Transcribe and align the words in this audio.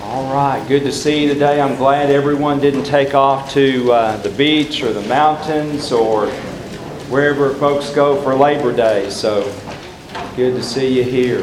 All 0.00 0.32
right, 0.32 0.66
good 0.66 0.82
to 0.82 0.92
see 0.92 1.22
you 1.22 1.32
today. 1.32 1.60
I'm 1.60 1.76
glad 1.76 2.10
everyone 2.10 2.60
didn't 2.60 2.84
take 2.84 3.14
off 3.14 3.52
to 3.52 3.92
uh, 3.92 4.16
the 4.18 4.30
beach 4.30 4.82
or 4.82 4.92
the 4.92 5.06
mountains 5.08 5.92
or 5.92 6.26
wherever 7.08 7.54
folks 7.54 7.90
go 7.90 8.20
for 8.20 8.34
Labor 8.34 8.74
Day. 8.74 9.08
So 9.08 9.42
good 10.36 10.54
to 10.56 10.62
see 10.62 10.98
you 10.98 11.04
here. 11.04 11.42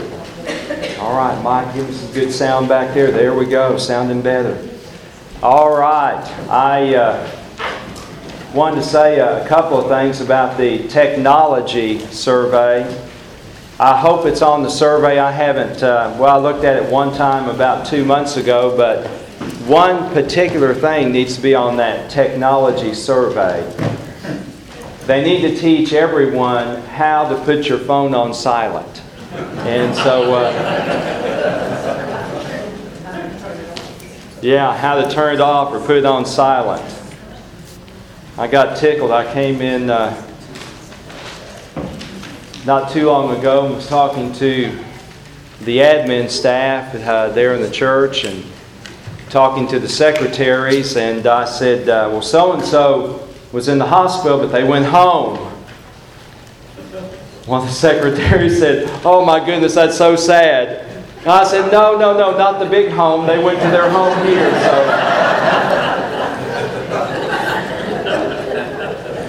All 1.00 1.16
right, 1.16 1.42
Mike, 1.42 1.74
give 1.74 1.90
us 1.90 2.02
some 2.02 2.14
good 2.14 2.32
sound 2.32 2.68
back 2.68 2.94
there. 2.94 3.10
There 3.12 3.34
we 3.34 3.46
go, 3.46 3.78
sounding 3.78 4.22
better. 4.22 4.70
All 5.42 5.76
right, 5.76 6.22
I 6.50 6.94
uh, 6.96 7.32
wanted 8.54 8.76
to 8.76 8.84
say 8.84 9.20
a 9.20 9.48
couple 9.48 9.80
of 9.80 9.88
things 9.88 10.20
about 10.20 10.58
the 10.58 10.88
technology 10.90 12.00
survey. 12.08 13.11
I 13.82 13.98
hope 14.00 14.28
it's 14.28 14.44
on 14.44 14.62
the 14.62 14.70
survey. 14.70 15.18
I 15.18 15.32
haven't, 15.32 15.82
uh, 15.82 16.16
well, 16.20 16.30
I 16.30 16.38
looked 16.38 16.64
at 16.64 16.78
it 16.78 16.88
one 16.92 17.16
time 17.16 17.50
about 17.50 17.88
two 17.88 18.06
months 18.06 18.38
ago, 18.38 18.78
but 18.78 19.08
one 19.68 20.14
particular 20.14 20.76
thing 20.76 21.12
needs 21.12 21.36
to 21.38 21.42
be 21.42 21.56
on 21.56 21.78
that 21.78 22.12
technology 22.12 22.94
survey. 22.94 23.64
They 25.08 25.24
need 25.24 25.42
to 25.42 25.60
teach 25.60 25.94
everyone 25.94 26.84
how 26.84 27.28
to 27.30 27.44
put 27.44 27.68
your 27.68 27.80
phone 27.80 28.14
on 28.14 28.36
silent. 28.36 29.02
And 29.34 29.96
so, 29.96 30.32
uh, 30.36 30.52
yeah, 34.44 34.78
how 34.78 35.02
to 35.02 35.10
turn 35.10 35.34
it 35.34 35.42
off 35.42 35.74
or 35.74 35.80
put 35.84 35.98
it 35.98 36.06
on 36.06 36.28
silent. 36.28 36.84
I 38.38 38.46
got 38.46 38.78
tickled. 38.78 39.10
I 39.10 39.34
came 39.34 39.60
in. 39.60 39.90
Uh, 39.90 40.28
not 42.66 42.92
too 42.92 43.08
long 43.08 43.36
ago 43.36 43.66
and 43.66 43.76
was 43.76 43.88
talking 43.88 44.32
to 44.34 44.78
the 45.62 45.78
admin 45.78 46.30
staff 46.30 46.94
uh, 46.96 47.30
there 47.30 47.56
in 47.56 47.62
the 47.62 47.72
church 47.72 48.24
and 48.24 48.46
talking 49.30 49.68
to 49.68 49.80
the 49.80 49.88
secretaries, 49.88 50.98
and 50.98 51.26
I 51.26 51.46
said, 51.46 51.88
uh, 51.88 52.10
Well, 52.12 52.22
so 52.22 52.54
and 52.54 52.64
so 52.64 53.28
was 53.52 53.68
in 53.68 53.78
the 53.78 53.86
hospital, 53.86 54.38
but 54.38 54.52
they 54.52 54.64
went 54.64 54.86
home. 54.86 55.38
One 57.46 57.62
of 57.62 57.68
the 57.68 57.74
secretaries 57.74 58.60
said, 58.60 58.90
Oh 59.04 59.26
my 59.26 59.44
goodness, 59.44 59.74
that's 59.74 59.98
so 59.98 60.16
sad. 60.16 60.86
And 61.20 61.30
I 61.30 61.44
said, 61.44 61.72
No, 61.72 61.98
no, 61.98 62.18
no, 62.18 62.38
not 62.38 62.60
the 62.60 62.70
big 62.70 62.92
home. 62.92 63.26
They 63.26 63.42
went 63.44 63.60
to 63.62 63.70
their 63.70 63.90
home 63.90 64.26
here. 64.26 64.52
So. 64.52 65.21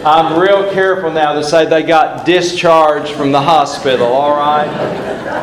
I'm 0.05 0.36
real 0.36 0.69
careful 0.72 1.12
now 1.12 1.34
to 1.34 1.45
say 1.45 1.64
they 1.64 1.84
got 1.84 2.27
discharged 2.27 3.12
from 3.12 3.31
the 3.31 3.41
hospital, 3.41 4.08
all 4.08 4.36
right? 4.36 4.67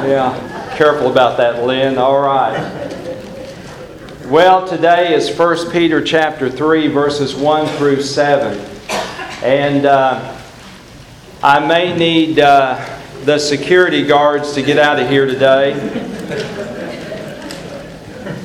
Yeah, 0.05 0.75
careful 0.75 1.09
about 1.09 1.38
that, 1.38 1.63
Lynn, 1.63 1.97
all 1.97 2.19
right. 2.19 2.59
Well, 4.25 4.67
today 4.67 5.13
is 5.13 5.33
1 5.33 5.71
Peter 5.71 6.03
chapter 6.03 6.49
3, 6.49 6.89
verses 6.89 7.33
1 7.33 7.67
through 7.77 8.02
7. 8.02 8.59
And 9.43 9.85
uh, 9.85 10.37
I 11.41 11.65
may 11.65 11.95
need 11.95 12.39
uh, 12.39 12.85
the 13.23 13.39
security 13.39 14.05
guards 14.05 14.52
to 14.55 14.61
get 14.61 14.77
out 14.77 14.99
of 14.99 15.07
here 15.07 15.25
today. 15.25 15.73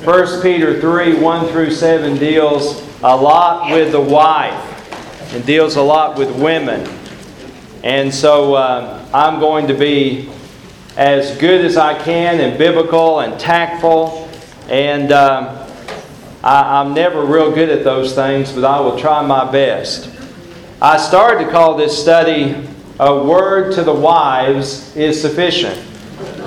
1 0.04 0.42
Peter 0.42 0.80
3, 0.80 1.14
1 1.18 1.48
through 1.48 1.72
7 1.72 2.18
deals 2.18 2.80
a 3.02 3.16
lot 3.16 3.72
with 3.72 3.90
the 3.90 4.00
wife 4.00 4.73
and 5.34 5.44
deals 5.44 5.76
a 5.76 5.82
lot 5.82 6.18
with 6.18 6.30
women. 6.40 6.88
And 7.82 8.14
so 8.14 8.54
uh, 8.54 9.04
I'm 9.12 9.40
going 9.40 9.66
to 9.66 9.74
be 9.74 10.30
as 10.96 11.36
good 11.38 11.64
as 11.64 11.76
I 11.76 12.00
can 12.02 12.40
and 12.40 12.56
biblical 12.56 13.20
and 13.20 13.38
tactful. 13.38 14.30
And 14.68 15.12
uh, 15.12 15.68
I, 16.42 16.80
I'm 16.80 16.94
never 16.94 17.24
real 17.24 17.52
good 17.52 17.68
at 17.68 17.84
those 17.84 18.14
things, 18.14 18.52
but 18.52 18.64
I 18.64 18.80
will 18.80 18.98
try 18.98 19.26
my 19.26 19.50
best. 19.50 20.10
I 20.80 20.96
started 20.98 21.46
to 21.46 21.50
call 21.50 21.76
this 21.76 22.00
study 22.00 22.66
A 23.00 23.24
Word 23.24 23.74
to 23.74 23.82
the 23.82 23.92
Wives 23.92 24.96
is 24.96 25.20
Sufficient. 25.20 25.76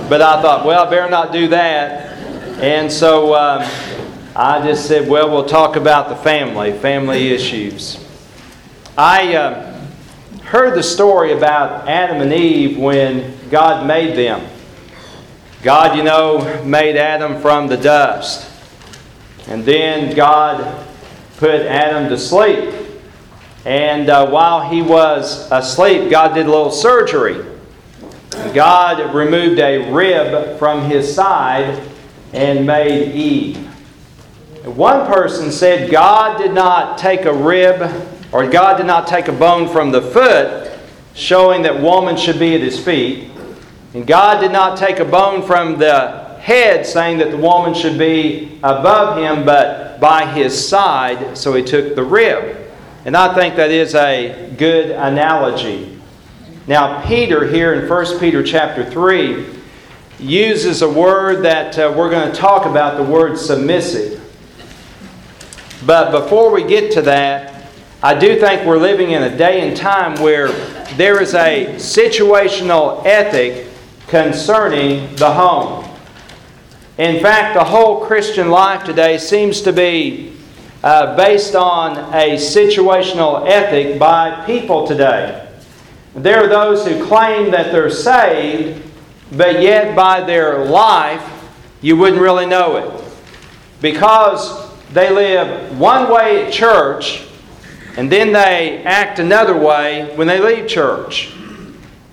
But 0.10 0.22
I 0.22 0.42
thought, 0.42 0.66
well, 0.66 0.88
I 0.88 0.90
better 0.90 1.10
not 1.10 1.34
do 1.34 1.50
that. 1.50 2.18
And 2.62 2.92
so 2.92 3.36
um, 3.36 3.70
I 4.36 4.62
just 4.66 4.88
said, 4.88 5.10
well, 5.10 5.30
we'll 5.30 5.46
talk 5.46 5.76
about 5.76 6.10
the 6.10 6.16
family, 6.16 6.72
family 6.72 7.28
issues. 7.34 8.07
I 9.00 9.36
uh, 9.36 9.80
heard 10.46 10.76
the 10.76 10.82
story 10.82 11.32
about 11.32 11.88
Adam 11.88 12.20
and 12.20 12.34
Eve 12.34 12.80
when 12.80 13.38
God 13.52 13.86
made 13.86 14.18
them. 14.18 14.44
God, 15.62 15.96
you 15.96 16.04
know, 16.04 16.64
made 16.66 16.96
Adam 16.96 17.40
from 17.40 17.68
the 17.68 17.78
dust. 17.78 18.50
And 19.48 19.64
then 19.64 20.16
God 20.16 20.88
put 21.38 21.62
Adam 21.62 22.10
to 22.10 22.18
sleep. 22.18 22.74
And 23.66 24.10
uh, 24.10 24.32
while 24.32 24.68
he 24.68 24.82
was 24.82 25.48
asleep, 25.52 26.10
God 26.10 26.34
did 26.34 26.48
a 26.48 26.50
little 26.50 26.72
surgery. 26.72 27.46
God 28.56 29.14
removed 29.14 29.60
a 29.60 29.94
rib 29.94 30.58
from 30.58 30.90
his 30.90 31.14
side 31.14 31.88
and 32.34 32.66
made 32.66 33.14
Eve. 33.14 33.58
One 34.66 35.06
person 35.06 35.52
said 35.52 35.92
God 35.92 36.40
did 36.40 36.54
not 36.54 36.98
take 36.98 37.26
a 37.26 37.34
rib 37.34 38.16
or 38.32 38.48
God 38.48 38.78
did 38.78 38.86
not 38.86 39.08
take 39.08 39.28
a 39.28 39.34
bone 39.34 39.68
from 39.68 39.92
the 39.92 40.02
foot, 40.02 40.72
showing 41.14 41.64
that 41.64 41.82
woman 41.82 42.18
should 42.18 42.40
be 42.40 42.56
at 42.56 42.62
his 42.62 42.80
feet. 42.80 43.32
And 43.94 44.06
God 44.06 44.42
did 44.42 44.52
not 44.52 44.78
take 44.78 45.00
a 45.00 45.06
bone 45.06 45.42
from 45.46 45.80
the 45.80 46.38
head, 46.40 46.86
saying 46.86 47.18
that 47.20 47.32
the 47.32 47.38
woman 47.38 47.74
should 47.74 47.98
be 47.98 48.60
above 48.64 49.18
him, 49.18 49.46
but 49.46 50.00
by 50.00 50.26
his 50.26 50.68
side, 50.68 51.38
so 51.38 51.54
he 51.54 51.64
took 51.64 51.96
the 51.96 52.04
rib. 52.04 52.56
And 53.06 53.16
I 53.16 53.34
think 53.34 53.56
that 53.56 53.72
is 53.72 53.96
a 53.96 54.54
good 54.58 54.92
analogy. 54.92 55.98
Now, 56.68 57.06
Peter 57.08 57.48
here 57.48 57.74
in 57.74 57.90
1 57.90 58.20
Peter 58.20 58.44
chapter 58.44 58.90
3 58.90 59.46
uses 60.20 60.82
a 60.82 60.90
word 60.90 61.44
that 61.44 61.78
uh, 61.78 61.94
we're 61.96 62.10
going 62.10 62.32
to 62.32 62.38
talk 62.38 62.66
about, 62.66 62.98
the 62.98 63.04
word 63.04 63.38
submissive. 63.38 64.22
But 65.86 66.12
before 66.12 66.52
we 66.52 66.64
get 66.64 66.92
to 66.94 67.02
that, 67.04 67.57
I 68.04 68.14
do 68.14 68.40
think 68.40 68.64
we're 68.64 68.78
living 68.78 69.10
in 69.10 69.24
a 69.24 69.36
day 69.36 69.68
and 69.68 69.76
time 69.76 70.22
where 70.22 70.50
there 70.98 71.20
is 71.20 71.34
a 71.34 71.66
situational 71.78 73.04
ethic 73.04 73.70
concerning 74.06 75.16
the 75.16 75.34
home. 75.34 75.84
In 77.00 77.20
fact, 77.24 77.56
the 77.56 77.64
whole 77.64 78.06
Christian 78.06 78.52
life 78.52 78.84
today 78.84 79.18
seems 79.18 79.62
to 79.62 79.74
be 79.74 80.34
uh, 80.84 81.16
based 81.18 81.56
on 81.56 81.98
a 82.14 82.36
situational 82.36 83.50
ethic 83.50 83.98
by 83.98 84.46
people 84.46 84.86
today. 84.86 85.50
There 86.14 86.44
are 86.44 86.48
those 86.48 86.86
who 86.86 87.04
claim 87.04 87.50
that 87.50 87.72
they're 87.72 87.90
saved, 87.90 88.88
but 89.32 89.60
yet 89.60 89.96
by 89.96 90.22
their 90.22 90.66
life, 90.66 91.24
you 91.82 91.98
wouldn't 91.98 92.22
really 92.22 92.46
know 92.46 92.76
it. 92.76 93.04
Because 93.82 94.72
they 94.94 95.10
live 95.10 95.80
one 95.80 96.12
way 96.12 96.46
at 96.46 96.54
church 96.54 97.27
and 97.98 98.12
then 98.12 98.32
they 98.32 98.84
act 98.84 99.18
another 99.18 99.58
way 99.58 100.16
when 100.16 100.28
they 100.28 100.40
leave 100.40 100.68
church. 100.68 101.34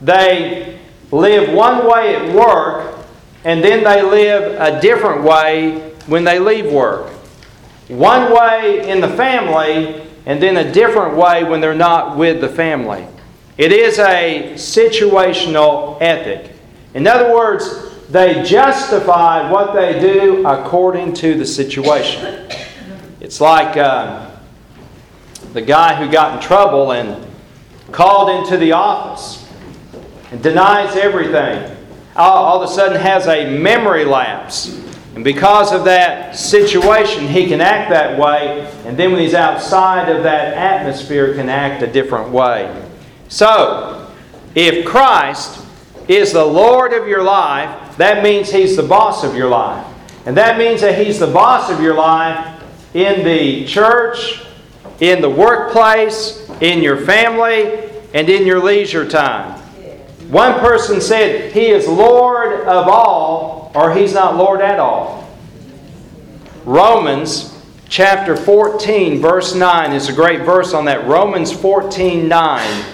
They 0.01 0.81
live 1.13 1.53
one 1.53 1.87
way 1.87 2.17
at 2.17 2.35
work, 2.35 2.99
and 3.45 3.63
then 3.63 3.85
they 3.85 4.03
live 4.03 4.59
a 4.59 4.81
different 4.81 5.23
way 5.23 5.93
when 6.07 6.25
they 6.25 6.39
leave 6.39 6.73
work. 6.73 7.11
One 7.89 8.33
way 8.33 8.89
in 8.89 9.03
the 9.03 9.11
family, 9.11 10.09
and 10.25 10.43
then 10.43 10.57
a 10.57 10.73
different 10.73 11.19
way 11.19 11.45
when 11.45 11.61
they're 11.61 11.75
not 11.75 12.17
with 12.17 12.41
the 12.41 12.49
family. 12.49 13.07
It 13.59 13.71
is 13.71 13.99
a 13.99 14.55
situational 14.55 15.99
ethic. 16.01 16.51
In 16.95 17.07
other 17.07 17.35
words, 17.35 18.09
they 18.09 18.43
justify 18.43 19.51
what 19.51 19.75
they 19.75 20.01
do 20.01 20.47
according 20.47 21.13
to 21.15 21.37
the 21.37 21.45
situation. 21.45 22.49
It's 23.21 23.39
like. 23.39 23.77
Uh, 23.77 24.24
the 25.55 25.63
guy 25.63 25.95
who 25.95 26.11
got 26.11 26.35
in 26.37 26.47
trouble 26.47 26.93
and 26.93 27.25
called 27.93 28.29
into 28.29 28.57
the 28.59 28.73
office 28.73 29.49
and 30.33 30.43
denies 30.43 30.97
everything, 30.97 31.75
all, 32.17 32.45
all 32.45 32.63
of 32.63 32.69
a 32.69 32.73
sudden 32.73 33.01
has 33.01 33.29
a 33.29 33.57
memory 33.57 34.05
lapse. 34.05 34.81
And 35.15 35.23
because 35.23 35.73
of 35.73 35.85
that 35.85 36.37
situation, 36.37 37.29
he 37.29 37.47
can 37.47 37.61
act 37.61 37.89
that 37.91 38.19
way, 38.19 38.69
and 38.85 38.97
then 38.97 39.13
when 39.13 39.21
he's 39.21 39.33
outside 39.35 40.09
of 40.09 40.25
that 40.25 40.55
atmosphere, 40.55 41.35
can 41.35 41.49
act 41.49 41.85
a 41.85 41.87
different 41.87 42.31
way. 42.31 42.85
So, 43.29 44.13
if 44.57 44.85
Christ 44.85 45.65
is 46.09 46.33
the 46.33 46.45
Lord 46.45 46.93
of 46.93 47.07
your 47.07 47.23
life, 47.23 47.97
that 47.97 48.25
means 48.25 48.51
he's 48.51 48.77
the 48.77 48.83
boss 48.83 49.23
of 49.23 49.37
your 49.37 49.49
life. 49.49 49.87
And 50.27 50.37
that 50.37 50.59
means 50.59 50.81
that 50.81 50.99
he's 51.05 51.21
the 51.21 51.29
boss 51.29 51.71
of 51.71 51.81
your 51.81 51.95
life 51.95 52.61
in 52.93 53.25
the 53.25 53.67
church, 53.67 54.45
in 55.01 55.21
the 55.21 55.31
workplace, 55.31 56.49
in 56.61 56.83
your 56.83 56.99
family, 57.05 57.91
and 58.13 58.29
in 58.29 58.47
your 58.47 58.63
leisure 58.63 59.09
time. 59.09 59.61
One 60.31 60.59
person 60.61 61.01
said, 61.01 61.53
He 61.53 61.67
is 61.67 61.87
Lord 61.87 62.61
of 62.63 62.89
all, 62.89 63.73
or 63.75 63.95
He's 63.95 64.15
not 64.15 64.37
Lord 64.37 64.61
at 64.61 64.79
all. 64.79 65.29
Romans 66.65 67.55
chapter 67.89 68.37
14, 68.37 69.21
verse 69.21 69.55
9 69.55 69.93
is 69.93 70.09
a 70.09 70.13
great 70.13 70.43
verse 70.43 70.73
on 70.73 70.87
that. 70.87 71.07
Romans 71.07 71.53
14, 71.53 72.27
9 72.27 72.85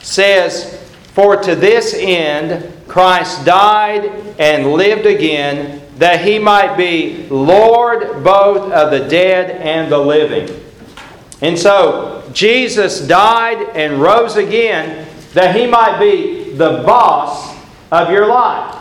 says, 0.00 0.80
For 1.14 1.36
to 1.42 1.56
this 1.56 1.94
end 1.94 2.72
Christ 2.86 3.44
died 3.44 4.04
and 4.38 4.72
lived 4.72 5.06
again, 5.06 5.82
that 5.96 6.24
he 6.24 6.38
might 6.38 6.76
be 6.76 7.26
Lord 7.28 8.22
both 8.22 8.70
of 8.72 8.90
the 8.90 9.08
dead 9.08 9.50
and 9.50 9.90
the 9.90 9.98
living. 9.98 10.48
And 11.40 11.58
so, 11.58 12.28
Jesus 12.32 13.00
died 13.00 13.76
and 13.76 14.00
rose 14.00 14.36
again 14.36 15.06
that 15.34 15.54
he 15.54 15.66
might 15.66 15.98
be 16.00 16.52
the 16.54 16.82
boss 16.84 17.56
of 17.92 18.10
your 18.10 18.26
life, 18.26 18.74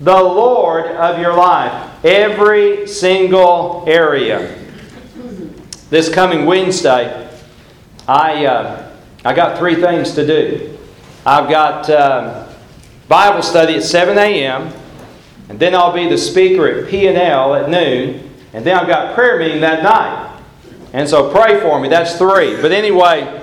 the 0.00 0.14
Lord 0.14 0.86
of 0.86 1.18
your 1.18 1.34
life, 1.34 2.04
every 2.04 2.86
single 2.86 3.84
area. 3.86 4.60
This 5.90 6.12
coming 6.12 6.46
Wednesday, 6.46 7.30
I, 8.06 8.46
uh, 8.46 8.92
I 9.24 9.34
got 9.34 9.58
three 9.58 9.76
things 9.76 10.14
to 10.14 10.26
do. 10.26 10.78
I've 11.26 11.48
got 11.48 11.88
uh, 11.90 12.48
Bible 13.08 13.42
study 13.42 13.74
at 13.76 13.82
7 13.82 14.16
a.m., 14.18 14.72
and 15.48 15.58
then 15.58 15.74
I'll 15.74 15.92
be 15.92 16.08
the 16.08 16.18
speaker 16.18 16.66
at 16.68 16.88
P&L 16.88 17.54
at 17.54 17.68
noon, 17.68 18.30
and 18.52 18.64
then 18.64 18.78
I've 18.78 18.86
got 18.86 19.14
prayer 19.14 19.38
meeting 19.38 19.60
that 19.60 19.82
night. 19.82 20.33
And 20.94 21.08
so 21.08 21.28
pray 21.28 21.60
for 21.60 21.80
me. 21.80 21.88
That's 21.88 22.16
three. 22.16 22.54
But 22.62 22.70
anyway, 22.70 23.42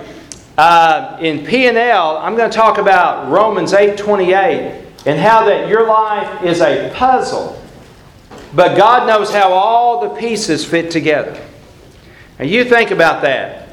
uh, 0.58 1.18
in 1.20 1.46
P&L, 1.46 2.18
I'm 2.18 2.38
going 2.38 2.50
to 2.50 2.56
talk 2.56 2.78
about 2.78 3.30
Romans 3.30 3.74
8:28 3.74 5.06
and 5.06 5.20
how 5.20 5.44
that 5.46 5.68
your 5.68 5.86
life 5.86 6.44
is 6.44 6.62
a 6.62 6.90
puzzle, 6.96 7.62
but 8.56 8.78
God 8.78 9.06
knows 9.06 9.34
how 9.34 9.52
all 9.52 10.00
the 10.02 10.16
pieces 10.16 10.64
fit 10.64 10.92
together. 10.92 11.38
And 12.40 12.50
you 12.50 12.64
think 12.64 12.90
about 12.90 13.22
that. 13.24 13.68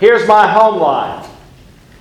Here's 0.00 0.26
my 0.26 0.48
home 0.48 0.80
life. 0.80 1.28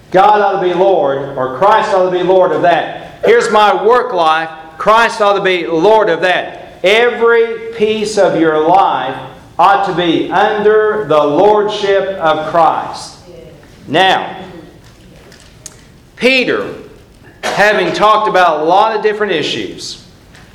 God 0.10 0.42
ought 0.42 0.62
to 0.62 0.68
be 0.68 0.74
Lord, 0.74 1.38
or 1.38 1.60
Christ 1.60 1.94
ought 1.94 2.10
to 2.10 2.12
be 2.12 2.24
Lord 2.24 2.52
of 2.52 2.64
that. 2.64 3.24
Here's 3.24 3.52
my 3.52 3.86
work 3.86 4.14
life. 4.14 4.50
Christ 4.80 5.22
ought 5.22 5.34
to 5.34 5.44
be 5.44 5.68
Lord 5.68 6.10
of 6.10 6.22
that. 6.22 6.84
Every 6.84 7.74
piece 7.74 8.18
of 8.18 8.40
your 8.40 8.68
life 8.68 9.37
ought 9.60 9.86
to 9.88 9.96
be 9.96 10.32
under 10.32 11.06
the 11.08 11.24
lordship 11.24 12.04
of 12.20 12.52
Christ. 12.52 13.24
Now, 13.88 14.46
Peter, 16.16 16.76
having 17.44 17.94
talked 17.94 18.30
about 18.30 18.62
a 18.62 18.64
lot 18.64 18.96
of 18.96 19.02
different 19.02 19.34
issues, 19.34 20.08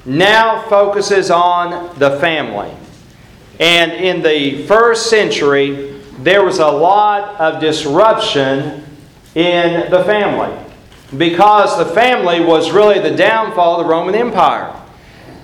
now 0.04 0.62
focuses 0.68 1.30
on 1.30 1.98
the 1.98 2.18
family. 2.18 2.70
And 3.58 3.92
in 3.92 4.22
the 4.22 4.66
first 4.66 5.08
century, 5.08 6.00
there 6.18 6.44
was 6.44 6.58
a 6.58 6.70
lot 6.70 7.40
of 7.40 7.60
disruption 7.60 8.84
in 9.34 9.90
the 9.90 10.04
family 10.04 10.56
because 11.16 11.78
the 11.78 11.86
family 11.94 12.40
was 12.40 12.70
really 12.70 12.98
the 12.98 13.16
downfall 13.16 13.80
of 13.80 13.86
the 13.86 13.90
Roman 13.90 14.14
Empire. 14.14 14.70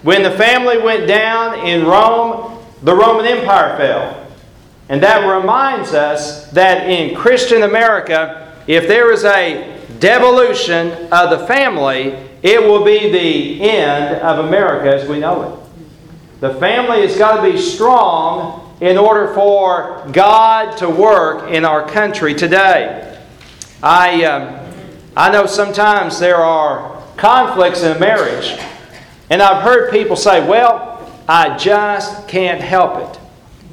When 0.02 0.22
the 0.22 0.30
family 0.30 0.78
went 0.78 1.06
down 1.06 1.66
in 1.66 1.86
Rome, 1.86 2.57
the 2.82 2.94
Roman 2.94 3.26
Empire 3.26 3.76
fell. 3.76 4.26
And 4.88 5.02
that 5.02 5.26
reminds 5.26 5.92
us 5.92 6.50
that 6.52 6.88
in 6.88 7.14
Christian 7.14 7.62
America, 7.62 8.54
if 8.66 8.88
there 8.88 9.12
is 9.12 9.24
a 9.24 9.78
devolution 9.98 11.12
of 11.12 11.30
the 11.30 11.46
family, 11.46 12.16
it 12.42 12.62
will 12.62 12.84
be 12.84 13.10
the 13.10 13.68
end 13.68 14.20
of 14.20 14.46
America 14.46 14.94
as 14.94 15.08
we 15.08 15.18
know 15.18 15.42
it. 15.42 16.40
The 16.40 16.54
family 16.54 17.02
has 17.02 17.18
got 17.18 17.44
to 17.44 17.52
be 17.52 17.58
strong 17.58 18.76
in 18.80 18.96
order 18.96 19.34
for 19.34 20.08
God 20.12 20.76
to 20.78 20.88
work 20.88 21.50
in 21.50 21.64
our 21.64 21.86
country 21.88 22.32
today. 22.32 23.18
I, 23.82 24.24
um, 24.24 24.72
I 25.16 25.30
know 25.30 25.46
sometimes 25.46 26.18
there 26.20 26.36
are 26.36 27.02
conflicts 27.16 27.82
in 27.82 27.98
marriage, 27.98 28.56
and 29.30 29.42
I've 29.42 29.64
heard 29.64 29.90
people 29.90 30.14
say, 30.14 30.46
well, 30.48 30.87
I 31.28 31.56
just 31.58 32.26
can't 32.26 32.60
help 32.60 32.96
it. 33.10 33.20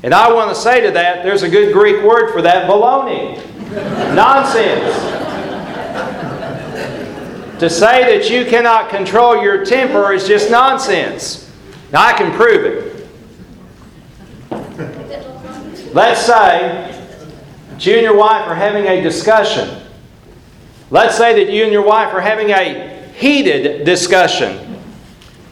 And 0.03 0.13
I 0.13 0.31
want 0.31 0.53
to 0.53 0.61
say 0.61 0.81
to 0.81 0.91
that, 0.91 1.23
there's 1.23 1.41
a 1.41 1.49
good 1.49 1.73
Greek 1.73 2.03
word 2.03 2.33
for 2.33 2.41
that 2.41 2.69
baloney. 2.69 3.37
Nonsense. 4.13 4.93
to 7.59 7.69
say 7.69 8.17
that 8.17 8.29
you 8.29 8.45
cannot 8.45 8.89
control 8.89 9.41
your 9.41 9.63
temper 9.65 10.11
is 10.11 10.27
just 10.27 10.51
nonsense. 10.51 11.49
Now, 11.91 12.05
I 12.05 12.13
can 12.13 12.33
prove 12.33 12.65
it. 12.65 12.91
Let's 15.93 16.25
say 16.25 16.91
you 17.79 17.93
and 17.93 18.03
your 18.03 18.17
wife 18.17 18.47
are 18.47 18.55
having 18.55 18.85
a 18.85 19.01
discussion. 19.01 19.81
Let's 20.91 21.15
say 21.15 21.43
that 21.43 21.53
you 21.53 21.63
and 21.63 21.71
your 21.71 21.85
wife 21.85 22.13
are 22.13 22.21
having 22.21 22.51
a 22.51 23.09
heated 23.13 23.85
discussion. 23.85 24.64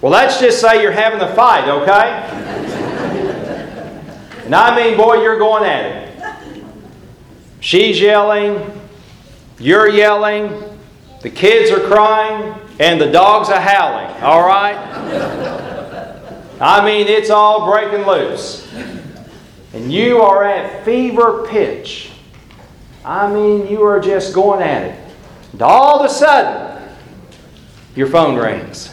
Well, 0.04 0.12
let's 0.12 0.38
just 0.42 0.60
say 0.60 0.82
you're 0.82 0.92
having 0.92 1.22
a 1.22 1.34
fight, 1.34 1.66
okay? 1.70 2.10
And 4.44 4.54
I 4.54 4.76
mean, 4.76 4.98
boy, 4.98 5.22
you're 5.22 5.38
going 5.38 5.64
at 5.64 5.86
it. 5.86 6.66
She's 7.62 8.02
yelling, 8.02 8.70
you're 9.60 9.88
yelling, 9.88 10.78
the 11.22 11.30
kids 11.30 11.72
are 11.72 11.80
crying, 11.88 12.54
and 12.82 13.00
the 13.00 13.10
dogs 13.10 13.48
are 13.48 13.62
howling, 13.62 14.22
all 14.22 14.46
right? 14.46 14.76
I 16.60 16.84
mean, 16.84 17.08
it's 17.08 17.30
all 17.30 17.72
breaking 17.72 18.06
loose. 18.06 18.70
And 19.72 19.90
you 19.90 20.20
are 20.20 20.44
at 20.44 20.84
fever 20.84 21.48
pitch. 21.48 22.12
I 23.06 23.32
mean, 23.32 23.68
you 23.68 23.84
are 23.84 24.02
just 24.02 24.34
going 24.34 24.62
at 24.62 24.82
it. 24.82 25.00
And 25.54 25.62
all 25.62 26.02
of 26.02 26.06
a 26.06 26.14
sudden, 26.14 26.90
your 27.96 28.08
phone 28.08 28.36
rings. 28.36 28.93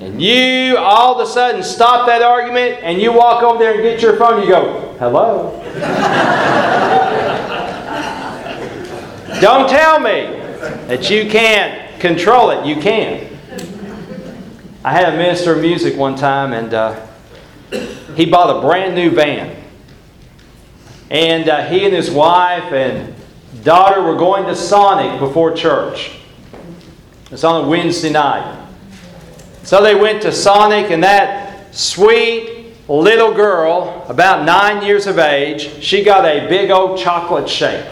And 0.00 0.20
you 0.20 0.78
all 0.78 1.20
of 1.20 1.28
a 1.28 1.30
sudden 1.30 1.62
stop 1.62 2.06
that 2.06 2.22
argument 2.22 2.78
and 2.82 3.00
you 3.00 3.12
walk 3.12 3.42
over 3.42 3.58
there 3.58 3.74
and 3.74 3.82
get 3.82 4.00
your 4.00 4.16
phone. 4.16 4.42
You 4.42 4.48
go, 4.48 4.96
hello. 4.98 5.60
Don't 9.42 9.68
tell 9.68 10.00
me 10.00 10.38
that 10.88 11.10
you 11.10 11.28
can't 11.28 12.00
control 12.00 12.50
it. 12.50 12.64
You 12.64 12.76
can. 12.76 13.28
I 14.82 14.92
had 14.92 15.12
a 15.12 15.16
minister 15.18 15.54
of 15.54 15.60
music 15.60 15.98
one 15.98 16.16
time 16.16 16.54
and 16.54 16.72
uh, 16.72 17.06
he 18.16 18.24
bought 18.24 18.56
a 18.56 18.66
brand 18.66 18.94
new 18.94 19.10
van. 19.10 19.62
And 21.10 21.50
uh, 21.50 21.66
he 21.66 21.84
and 21.84 21.94
his 21.94 22.10
wife 22.10 22.72
and 22.72 23.14
daughter 23.62 24.00
were 24.00 24.16
going 24.16 24.46
to 24.46 24.56
Sonic 24.56 25.20
before 25.20 25.52
church. 25.52 26.20
It's 27.30 27.44
on 27.44 27.66
a 27.66 27.68
Wednesday 27.68 28.10
night. 28.10 28.69
So 29.62 29.82
they 29.82 29.94
went 29.94 30.22
to 30.22 30.32
Sonic, 30.32 30.90
and 30.90 31.02
that 31.04 31.74
sweet 31.74 32.74
little 32.88 33.32
girl, 33.32 34.04
about 34.08 34.44
nine 34.44 34.84
years 34.84 35.06
of 35.06 35.18
age, 35.18 35.82
she 35.82 36.02
got 36.02 36.24
a 36.24 36.48
big 36.48 36.70
old 36.70 36.98
chocolate 36.98 37.48
shake. 37.48 37.86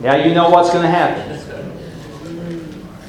Now 0.00 0.16
you 0.16 0.34
know 0.34 0.50
what's 0.50 0.70
going 0.70 0.82
to 0.82 0.90
happen. 0.90 1.40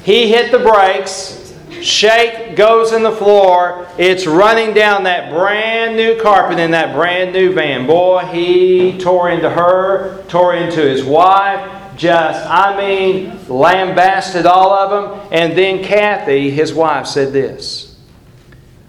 He 0.02 0.28
hit 0.28 0.50
the 0.50 0.58
brakes, 0.58 1.54
shake 1.82 2.56
goes 2.56 2.92
in 2.92 3.02
the 3.02 3.12
floor, 3.12 3.86
it's 3.98 4.26
running 4.26 4.72
down 4.72 5.04
that 5.04 5.30
brand 5.30 5.96
new 5.96 6.20
carpet 6.20 6.58
in 6.58 6.70
that 6.70 6.94
brand 6.94 7.32
new 7.32 7.52
van. 7.52 7.86
Boy, 7.86 8.24
he 8.32 8.98
tore 8.98 9.30
into 9.30 9.50
her, 9.50 10.24
tore 10.28 10.54
into 10.54 10.80
his 10.80 11.04
wife, 11.04 11.85
just, 11.96 12.48
I 12.48 12.76
mean, 12.76 13.48
lambasted 13.48 14.46
all 14.46 14.72
of 14.72 14.90
them. 14.90 15.28
And 15.32 15.56
then 15.56 15.82
Kathy, 15.82 16.50
his 16.50 16.74
wife, 16.74 17.06
said 17.06 17.32
this 17.32 17.98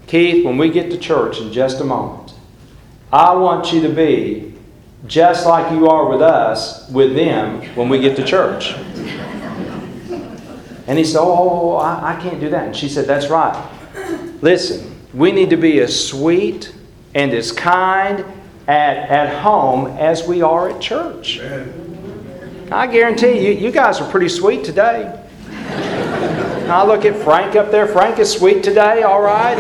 Keith, 0.07 0.45
when 0.45 0.57
we 0.57 0.69
get 0.69 0.91
to 0.91 0.97
church 0.97 1.39
in 1.39 1.51
just 1.51 1.81
a 1.81 1.83
moment, 1.83 2.33
I 3.11 3.33
want 3.33 3.71
you 3.73 3.81
to 3.81 3.89
be 3.89 4.53
just 5.05 5.45
like 5.45 5.71
you 5.71 5.87
are 5.87 6.09
with 6.09 6.21
us, 6.21 6.89
with 6.89 7.15
them, 7.15 7.61
when 7.75 7.89
we 7.89 7.99
get 7.99 8.15
to 8.17 8.23
church. 8.23 8.73
And 10.87 10.97
he 10.97 11.03
said, 11.03 11.19
Oh, 11.19 11.31
oh, 11.31 11.71
oh 11.71 11.75
I, 11.75 12.15
I 12.15 12.21
can't 12.21 12.39
do 12.39 12.49
that. 12.49 12.65
And 12.65 12.75
she 12.75 12.89
said, 12.89 13.05
That's 13.05 13.27
right. 13.27 13.71
Listen, 14.41 14.95
we 15.13 15.31
need 15.31 15.49
to 15.49 15.57
be 15.57 15.79
as 15.79 16.07
sweet 16.07 16.73
and 17.13 17.33
as 17.33 17.51
kind 17.51 18.25
at, 18.67 18.97
at 19.09 19.41
home 19.41 19.87
as 19.97 20.27
we 20.27 20.41
are 20.41 20.69
at 20.69 20.81
church. 20.81 21.39
Amen. 21.39 21.86
I 22.71 22.85
guarantee 22.87 23.47
you, 23.47 23.53
you 23.53 23.71
guys 23.71 24.01
are 24.01 24.11
pretty 24.11 24.27
sweet 24.29 24.65
today. 24.65 25.23
I 25.49 26.85
look 26.85 27.05
at 27.05 27.15
Frank 27.23 27.55
up 27.55 27.71
there. 27.71 27.87
Frank 27.87 28.19
is 28.19 28.29
sweet 28.29 28.61
today, 28.61 29.03
all 29.03 29.21
right? 29.21 29.57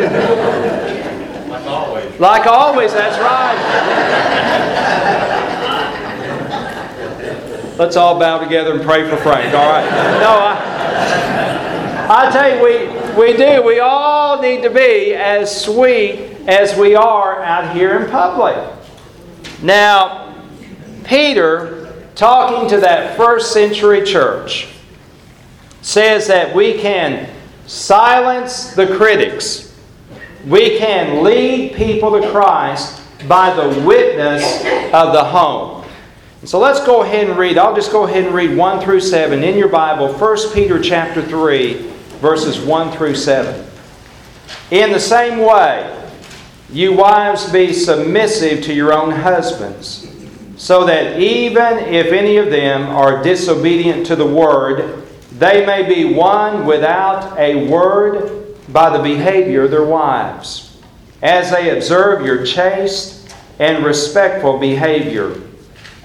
like 1.49 1.65
always. 1.65 2.19
Like 2.19 2.45
always, 2.47 2.91
that's 2.91 3.17
right. 3.19 3.55
Let's 7.77 7.95
all 7.95 8.19
bow 8.19 8.39
together 8.39 8.73
and 8.73 8.83
pray 8.83 9.09
for 9.09 9.15
Frank, 9.17 9.53
all 9.53 9.69
right? 9.69 9.89
No, 10.19 10.39
I, 10.41 12.07
I 12.09 12.31
tell 12.31 12.49
you, 12.55 12.63
we, 12.63 12.87
We 13.17 13.37
do. 13.37 13.63
We 13.63 13.79
all 13.79 14.41
need 14.41 14.61
to 14.61 14.69
be 14.69 15.15
as 15.15 15.63
sweet 15.63 16.19
as 16.47 16.77
we 16.77 16.93
are 16.93 17.41
out 17.41 17.75
here 17.75 17.99
in 17.99 18.11
public. 18.11 18.55
Now, 19.63 20.35
Peter, 21.03 21.76
talking 22.17 22.67
to 22.67 22.81
that 22.81 23.15
first 23.15 23.53
century 23.53 24.03
church, 24.03 24.67
says 25.81 26.27
that 26.27 26.53
we 26.53 26.77
can 26.79 27.29
silence 27.67 28.73
the 28.73 28.97
critics. 28.97 29.75
We 30.45 30.77
can 30.77 31.23
lead 31.23 31.75
people 31.75 32.19
to 32.19 32.29
Christ 32.31 33.01
by 33.27 33.53
the 33.53 33.81
witness 33.85 34.43
of 34.93 35.13
the 35.13 35.23
home. 35.23 35.85
So 36.43 36.59
let's 36.59 36.83
go 36.85 37.03
ahead 37.03 37.29
and 37.29 37.37
read. 37.37 37.57
I'll 37.57 37.75
just 37.75 37.91
go 37.91 38.05
ahead 38.05 38.25
and 38.25 38.33
read 38.33 38.57
1 38.57 38.81
through 38.81 39.01
7 39.01 39.43
in 39.43 39.57
your 39.57 39.69
Bible, 39.69 40.11
1 40.11 40.53
Peter 40.53 40.81
chapter 40.81 41.21
3, 41.21 41.73
verses 42.19 42.59
1 42.59 42.91
through 42.91 43.15
7. 43.15 43.65
In 44.71 44.91
the 44.91 44.99
same 44.99 45.39
way, 45.39 45.93
you 46.71 46.93
wives 46.93 47.51
be 47.51 47.73
submissive 47.73 48.63
to 48.63 48.73
your 48.73 48.93
own 48.93 49.11
husbands, 49.11 50.07
so 50.57 50.85
that 50.85 51.19
even 51.19 51.77
if 51.93 52.07
any 52.07 52.37
of 52.37 52.49
them 52.49 52.83
are 52.89 53.21
disobedient 53.23 54.07
to 54.07 54.15
the 54.15 54.25
word, 54.25 55.03
they 55.33 55.63
may 55.65 55.87
be 55.87 56.13
won 56.15 56.65
without 56.65 57.37
a 57.37 57.67
word 57.67 58.55
by 58.69 58.95
the 58.95 59.03
behavior 59.03 59.65
of 59.65 59.71
their 59.71 59.85
wives, 59.85 60.81
as 61.21 61.51
they 61.51 61.77
observe 61.77 62.25
your 62.25 62.43
chaste 62.43 63.35
and 63.59 63.85
respectful 63.85 64.57
behavior. 64.57 65.39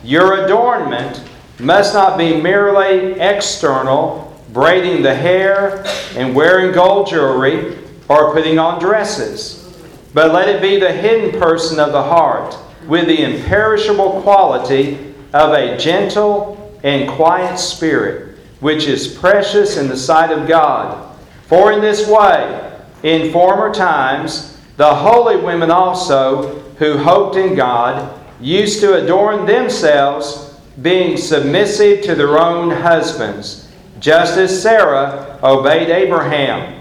Your 0.04 0.44
adornment 0.44 1.24
must 1.58 1.94
not 1.94 2.18
be 2.18 2.38
merely 2.38 3.18
external, 3.20 4.38
braiding 4.52 5.02
the 5.02 5.14
hair 5.14 5.82
and 6.14 6.34
wearing 6.34 6.72
gold 6.72 7.08
jewelry 7.08 7.78
or 8.08 8.34
putting 8.34 8.58
on 8.58 8.78
dresses, 8.78 9.74
but 10.12 10.32
let 10.32 10.48
it 10.48 10.60
be 10.60 10.78
the 10.78 10.92
hidden 10.92 11.40
person 11.40 11.80
of 11.80 11.92
the 11.92 12.02
heart 12.02 12.54
with 12.86 13.06
the 13.06 13.22
imperishable 13.22 14.22
quality 14.22 15.14
of 15.32 15.52
a 15.52 15.76
gentle 15.76 16.78
and 16.82 17.08
quiet 17.08 17.58
spirit, 17.58 18.36
which 18.60 18.86
is 18.86 19.08
precious 19.08 19.76
in 19.76 19.88
the 19.88 19.96
sight 19.96 20.30
of 20.30 20.48
God. 20.48 21.16
For 21.46 21.72
in 21.72 21.80
this 21.80 22.08
way, 22.08 22.72
in 23.02 23.32
former 23.32 23.72
times, 23.72 24.58
the 24.76 24.94
holy 24.94 25.36
women 25.36 25.70
also, 25.70 26.60
who 26.78 26.98
hoped 26.98 27.36
in 27.36 27.54
God, 27.54 28.18
used 28.40 28.80
to 28.80 29.02
adorn 29.02 29.46
themselves, 29.46 30.58
being 30.80 31.16
submissive 31.16 32.02
to 32.02 32.14
their 32.14 32.38
own 32.38 32.70
husbands, 32.70 33.68
just 34.00 34.36
as 34.38 34.62
Sarah 34.62 35.38
obeyed 35.42 35.90
Abraham, 35.90 36.80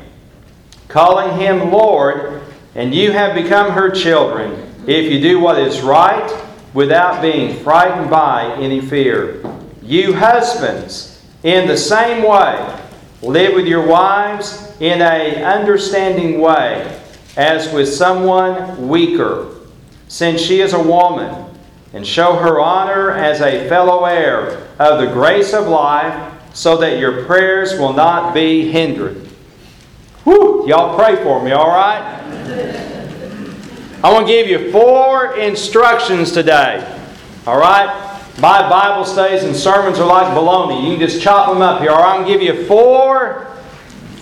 calling 0.88 1.38
him 1.38 1.72
Lord, 1.72 2.42
and 2.74 2.96
you 2.96 3.12
have 3.12 3.36
become 3.36 3.72
her 3.72 3.90
children, 3.90 4.71
if 4.88 5.12
you 5.12 5.20
do 5.22 5.40
what 5.40 5.60
is 5.60 5.82
right 5.82 6.46
without 6.74 7.22
being 7.22 7.62
frightened 7.64 8.10
by 8.10 8.56
any 8.56 8.82
fear. 8.82 9.44
You 9.84 10.14
husbands, 10.14 11.24
in 11.44 11.68
the 11.68 11.78
same 11.78 12.24
way, 12.24 12.80
live 13.22 13.54
with 13.54 13.68
your 13.68 13.86
wives 13.86 14.74
in 14.80 15.02
a 15.02 15.44
understanding 15.44 16.40
way, 16.40 17.00
as 17.38 17.72
with 17.74 17.88
someone 17.88 18.88
weaker, 18.88 19.56
since 20.08 20.42
she 20.42 20.62
is 20.62 20.74
a 20.74 20.82
woman 20.82 21.46
and 21.94 22.08
show 22.08 22.36
her 22.36 22.60
honor 22.60 23.12
as 23.12 23.42
a 23.42 23.68
fellow 23.70 24.06
heir 24.06 24.68
of 24.80 25.00
the 25.00 25.12
grace 25.14 25.54
of 25.54 25.68
life, 25.68 26.34
so 26.54 26.78
that 26.78 27.00
your 27.00 27.26
prayers 27.26 27.78
will 27.80 27.94
not 27.94 28.34
be 28.34 28.70
hindered. 28.72 29.16
Whew, 30.24 30.68
y'all 30.68 30.98
pray 30.98 31.16
for 31.24 31.42
me, 31.44 31.52
all 31.52 31.70
right? 31.70 32.88
I 34.04 34.12
want 34.12 34.26
to 34.26 34.34
give 34.34 34.48
you 34.48 34.72
four 34.72 35.36
instructions 35.38 36.32
today, 36.32 36.84
all 37.46 37.60
right? 37.60 38.20
My 38.40 38.68
Bible 38.68 39.06
studies 39.06 39.44
and 39.44 39.56
sermons 39.56 40.00
are 40.00 40.08
like 40.08 40.34
bologna. 40.34 40.90
You 40.90 40.98
can 40.98 41.08
just 41.08 41.22
chop 41.22 41.54
them 41.54 41.62
up 41.62 41.82
here. 41.82 41.92
All 41.92 42.02
right, 42.02 42.16
I'm 42.18 42.26
going 42.26 42.40
to 42.40 42.46
give 42.46 42.56
you 42.56 42.66
four, 42.66 43.46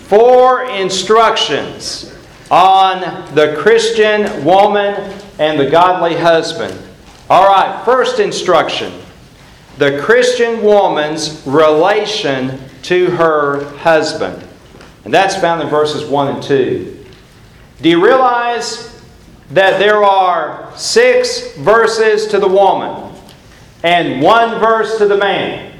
four 0.08 0.64
instructions 0.64 2.14
on 2.50 3.00
the 3.34 3.56
Christian 3.58 4.44
woman 4.44 4.94
and 5.38 5.58
the 5.58 5.70
godly 5.70 6.14
husband. 6.14 6.76
All 7.30 7.46
right, 7.46 7.82
first 7.84 8.20
instruction 8.20 8.92
the 9.78 9.98
Christian 10.02 10.62
woman's 10.62 11.42
relation 11.46 12.60
to 12.82 13.06
her 13.12 13.64
husband. 13.78 14.46
And 15.06 15.14
that's 15.14 15.36
found 15.36 15.62
in 15.62 15.68
verses 15.68 16.04
1 16.04 16.34
and 16.34 16.42
2. 16.42 17.06
Do 17.80 17.88
you 17.88 18.04
realize 18.04 18.89
that 19.50 19.78
there 19.78 20.04
are 20.04 20.72
six 20.76 21.56
verses 21.56 22.26
to 22.28 22.38
the 22.38 22.48
woman 22.48 23.14
and 23.82 24.22
one 24.22 24.60
verse 24.60 24.98
to 24.98 25.06
the 25.06 25.16
man? 25.16 25.70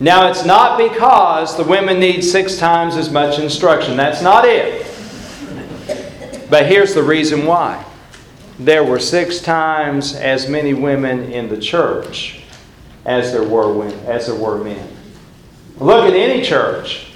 Now, 0.00 0.30
it's 0.30 0.44
not 0.44 0.78
because 0.78 1.56
the 1.56 1.64
women 1.64 1.98
need 1.98 2.22
six 2.22 2.56
times 2.56 2.96
as 2.96 3.10
much 3.10 3.40
instruction. 3.40 3.96
That's 3.96 4.22
not 4.22 4.44
it. 4.44 4.86
But 6.48 6.66
here's 6.66 6.94
the 6.94 7.02
reason 7.02 7.46
why 7.46 7.84
there 8.60 8.84
were 8.84 9.00
six 9.00 9.40
times 9.40 10.14
as 10.14 10.48
many 10.48 10.72
women 10.72 11.32
in 11.32 11.48
the 11.48 11.58
church 11.58 12.42
as 13.04 13.32
there 13.32 13.42
were 13.42 13.86
as 14.06 14.26
there 14.26 14.34
were 14.34 14.62
men. 14.62 14.88
Look 15.78 16.04
at 16.04 16.14
any 16.14 16.42
church. 16.42 17.07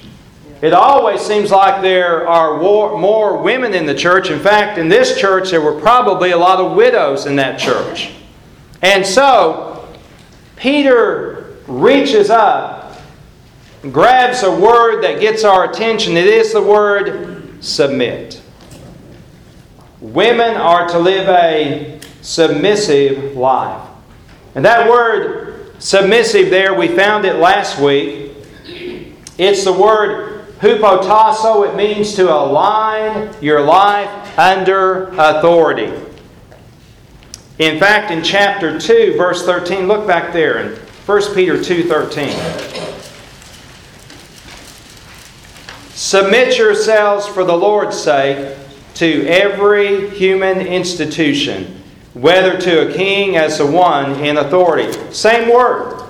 It 0.63 0.73
always 0.73 1.21
seems 1.21 1.51
like 1.51 1.83
there 1.83 2.27
are 2.29 2.57
more 2.57 3.43
women 3.43 3.75
in 3.75 3.85
the 3.85 3.97
church. 3.97 4.31
In 4.31 4.39
fact, 4.39 4.79
in 4.79 4.89
this 4.89 5.21
church, 5.21 5.51
there 5.51 5.61
were 5.61 5.79
probably 5.81 6.31
a 6.31 6.37
lot 6.37 6.61
of 6.61 6.77
widows 6.77 7.27
in 7.27 7.35
that 7.37 7.59
church. 7.59 8.13
And 8.81 9.05
so, 9.05 9.93
Peter 10.55 11.57
reaches 11.67 12.31
up, 12.31 12.97
grabs 13.91 14.45
a 14.45 14.51
word 14.53 15.03
that 15.03 15.21
gets 15.21 15.43
our 15.43 15.69
attention. 15.69 16.17
It 16.17 16.27
is 16.27 16.53
the 16.53 16.63
word 16.63 17.63
submit. 17.63 18.41
Women 20.01 20.55
are 20.57 20.87
to 20.91 20.99
live 21.01 21.29
a 21.29 22.01
submissive 22.21 23.37
life. 23.37 23.89
And 24.55 24.65
that 24.65 24.89
word 24.89 25.75
submissive 25.81 26.51
there, 26.51 26.73
we 26.75 26.87
found 26.87 27.25
it 27.25 27.37
last 27.37 27.81
week. 27.81 28.31
It's 29.39 29.65
the 29.65 29.73
word 29.73 30.32
hupotasso. 30.63 31.69
It 31.69 31.77
means 31.77 32.15
to 32.15 32.33
align 32.33 33.35
your 33.43 33.61
life 33.61 34.39
under 34.39 35.09
authority. 35.19 35.93
In 37.59 37.79
fact, 37.79 38.11
in 38.11 38.23
chapter 38.23 38.79
2, 38.79 39.17
verse 39.17 39.45
13, 39.45 39.87
look 39.87 40.07
back 40.07 40.33
there 40.33 40.59
in 40.59 40.77
1 41.05 41.35
Peter 41.35 41.59
2:13. 41.59 42.33
Submit 45.95 46.57
yourselves 46.57 47.27
for 47.27 47.45
the 47.45 47.57
Lord's 47.57 47.99
sake 47.99 48.57
to 48.95 49.27
every 49.27 50.11
human 50.11 50.61
institution, 50.61 51.83
whether 52.15 52.57
to 52.59 52.89
a 52.89 52.93
king 52.93 53.37
as 53.37 53.59
the 53.59 53.67
one 53.67 54.25
in 54.25 54.39
authority. 54.39 54.93
Same 55.11 55.53
word. 55.53 56.03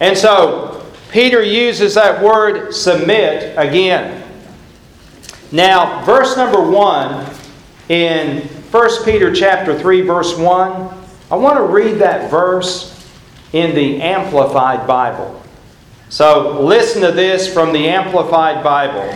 And 0.00 0.16
so, 0.16 0.65
Peter 1.10 1.42
uses 1.42 1.94
that 1.94 2.22
word 2.22 2.72
submit 2.72 3.56
again. 3.56 4.22
Now, 5.52 6.04
verse 6.04 6.36
number 6.36 6.60
1 6.60 7.26
in 7.88 8.42
1 8.42 9.04
Peter 9.04 9.32
chapter 9.32 9.78
3 9.78 10.00
verse 10.02 10.36
1, 10.36 11.06
I 11.30 11.36
want 11.36 11.56
to 11.56 11.64
read 11.64 11.98
that 11.98 12.30
verse 12.30 12.92
in 13.52 13.74
the 13.74 14.02
amplified 14.02 14.86
Bible. 14.86 15.42
So, 16.08 16.60
listen 16.60 17.02
to 17.02 17.12
this 17.12 17.52
from 17.52 17.72
the 17.72 17.88
amplified 17.88 18.62
Bible. 18.62 19.12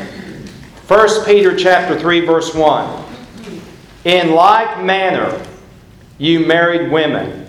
1 0.89 1.25
Peter 1.25 1.57
chapter 1.57 1.99
3 1.99 2.21
verse 2.21 2.55
1. 2.55 3.05
In 4.05 4.33
like 4.33 4.83
manner, 4.83 5.45
you 6.19 6.41
married 6.41 6.91
women, 6.91 7.47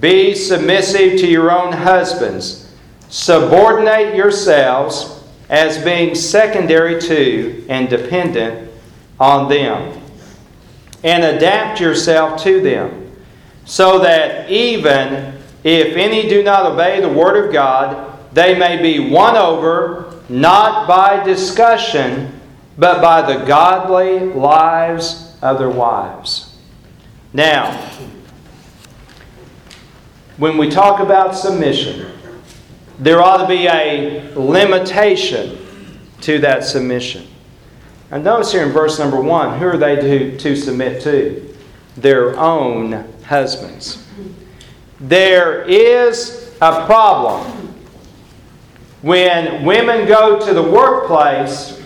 be 0.00 0.34
submissive 0.34 1.18
to 1.20 1.26
your 1.26 1.50
own 1.50 1.72
husbands, 1.72 2.61
subordinate 3.12 4.16
yourselves 4.16 5.22
as 5.50 5.84
being 5.84 6.14
secondary 6.14 6.98
to 6.98 7.62
and 7.68 7.90
dependent 7.90 8.70
on 9.20 9.50
them, 9.50 10.00
and 11.04 11.22
adapt 11.22 11.78
yourself 11.78 12.42
to 12.42 12.62
them, 12.62 13.14
so 13.66 13.98
that 13.98 14.50
even 14.50 15.38
if 15.62 15.94
any 15.94 16.26
do 16.26 16.42
not 16.42 16.64
obey 16.64 17.02
the 17.02 17.08
word 17.08 17.44
of 17.44 17.52
God, 17.52 18.18
they 18.32 18.58
may 18.58 18.80
be 18.80 19.10
won 19.10 19.36
over 19.36 20.18
not 20.30 20.88
by 20.88 21.22
discussion 21.22 22.40
but 22.78 23.02
by 23.02 23.20
the 23.20 23.44
godly 23.44 24.20
lives 24.20 25.36
of 25.42 25.58
their 25.58 25.68
wives. 25.68 26.56
Now, 27.34 27.72
when 30.38 30.56
we 30.56 30.70
talk 30.70 31.00
about 31.00 31.36
submission, 31.36 32.10
there 32.98 33.22
ought 33.22 33.38
to 33.38 33.48
be 33.48 33.66
a 33.66 34.32
limitation 34.34 35.58
to 36.20 36.38
that 36.38 36.64
submission. 36.64 37.26
And 38.10 38.24
notice 38.24 38.52
here 38.52 38.64
in 38.64 38.72
verse 38.72 38.98
number 38.98 39.20
one, 39.20 39.58
who 39.58 39.66
are 39.66 39.76
they 39.76 39.96
to, 39.96 40.36
to 40.38 40.56
submit 40.56 41.02
to? 41.02 41.54
Their 41.96 42.38
own 42.38 43.08
husbands. 43.24 44.06
There 45.00 45.62
is 45.62 46.54
a 46.60 46.86
problem 46.86 47.74
when 49.00 49.64
women 49.64 50.06
go 50.06 50.44
to 50.46 50.54
the 50.54 50.62
workplace 50.62 51.82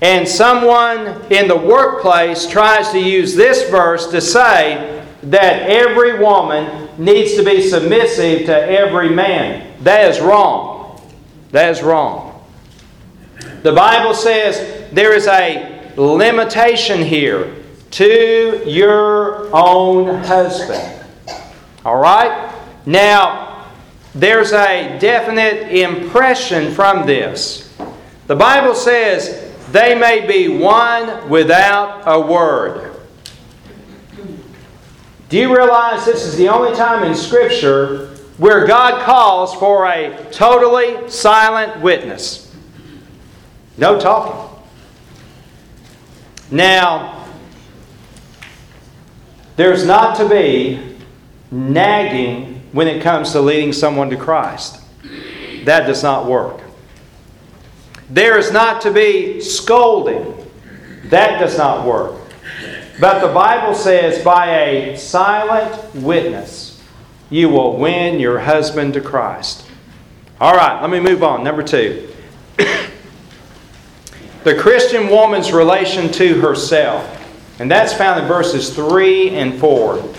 and 0.00 0.28
someone 0.28 1.20
in 1.30 1.48
the 1.48 1.56
workplace 1.56 2.46
tries 2.46 2.90
to 2.90 3.00
use 3.00 3.34
this 3.34 3.68
verse 3.70 4.08
to 4.10 4.20
say 4.20 5.04
that 5.24 5.68
every 5.68 6.18
woman 6.18 6.88
needs 6.98 7.34
to 7.34 7.44
be 7.44 7.62
submissive 7.62 8.46
to 8.46 8.54
every 8.54 9.08
man. 9.08 9.67
That 9.80 10.10
is 10.10 10.20
wrong. 10.20 11.00
That 11.52 11.70
is 11.70 11.82
wrong. 11.82 12.44
The 13.62 13.72
Bible 13.72 14.14
says 14.14 14.90
there 14.92 15.14
is 15.14 15.26
a 15.26 15.92
limitation 15.96 17.02
here 17.02 17.54
to 17.92 18.62
your 18.66 19.48
own 19.54 20.22
husband. 20.24 21.04
All 21.84 21.96
right? 21.96 22.54
Now, 22.86 23.66
there's 24.14 24.52
a 24.52 24.98
definite 24.98 25.72
impression 25.72 26.72
from 26.72 27.06
this. 27.06 27.74
The 28.26 28.36
Bible 28.36 28.74
says 28.74 29.54
they 29.70 29.94
may 29.94 30.26
be 30.26 30.48
won 30.48 31.28
without 31.28 32.02
a 32.06 32.20
word. 32.20 32.94
Do 35.28 35.36
you 35.36 35.54
realize 35.54 36.06
this 36.06 36.24
is 36.24 36.36
the 36.36 36.48
only 36.48 36.74
time 36.74 37.04
in 37.04 37.14
Scripture 37.14 38.17
where 38.38 38.66
God 38.66 39.04
calls 39.04 39.54
for 39.54 39.86
a 39.86 40.30
totally 40.30 41.10
silent 41.10 41.80
witness? 41.80 42.54
No 43.76 44.00
talking. 44.00 44.44
Now, 46.50 47.26
there's 49.56 49.84
not 49.84 50.16
to 50.16 50.28
be 50.28 50.96
nagging 51.50 52.62
when 52.72 52.86
it 52.88 53.02
comes 53.02 53.32
to 53.32 53.40
leading 53.40 53.72
someone 53.72 54.08
to 54.10 54.16
Christ. 54.16 54.80
That 55.64 55.86
does 55.86 56.02
not 56.02 56.26
work. 56.26 56.60
There 58.10 58.38
is 58.38 58.52
not 58.52 58.80
to 58.82 58.92
be 58.92 59.40
scolding. 59.40 60.34
That 61.04 61.38
does 61.38 61.58
not 61.58 61.86
work. 61.86 62.14
But 63.00 63.20
the 63.20 63.32
Bible 63.32 63.74
says, 63.74 64.24
by 64.24 64.60
a 64.60 64.96
silent 64.96 65.94
witness, 65.94 66.67
you 67.30 67.48
will 67.48 67.76
win 67.76 68.20
your 68.20 68.40
husband 68.40 68.94
to 68.94 69.00
Christ. 69.00 69.66
All 70.40 70.54
right, 70.54 70.80
let 70.80 70.90
me 70.90 71.00
move 71.00 71.22
on. 71.22 71.44
Number 71.44 71.62
two. 71.62 72.08
the 74.44 74.56
Christian 74.56 75.08
woman's 75.08 75.52
relation 75.52 76.10
to 76.12 76.40
herself. 76.40 77.14
And 77.58 77.70
that's 77.70 77.92
found 77.92 78.20
in 78.20 78.26
verses 78.26 78.74
3 78.74 79.30
and 79.30 79.58
4. 79.58 80.14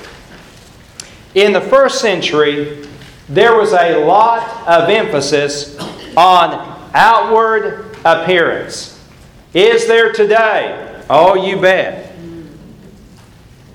In 1.35 1.53
the 1.53 1.61
first 1.61 2.01
century, 2.01 2.85
there 3.29 3.55
was 3.55 3.73
a 3.73 4.03
lot 4.03 4.67
of 4.67 4.89
emphasis 4.89 5.77
on 6.17 6.89
outward 6.93 7.95
appearance. 8.03 8.99
Is 9.53 9.87
there 9.87 10.11
today? 10.11 11.01
Oh, 11.09 11.35
you 11.35 11.61
bet. 11.61 12.13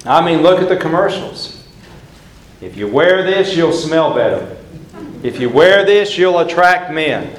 I 0.05 0.25
mean, 0.25 0.43
look 0.43 0.61
at 0.61 0.69
the 0.69 0.77
commercials. 0.77 1.54
If 2.65 2.79
you 2.79 2.89
wear 2.89 3.23
this, 3.23 3.55
you'll 3.55 3.75
smell 3.75 4.15
better. 4.15 4.57
If 5.23 5.39
you 5.39 5.51
wear 5.51 5.85
this, 5.85 6.17
you'll 6.17 6.39
attract 6.39 6.91
men. 6.91 7.39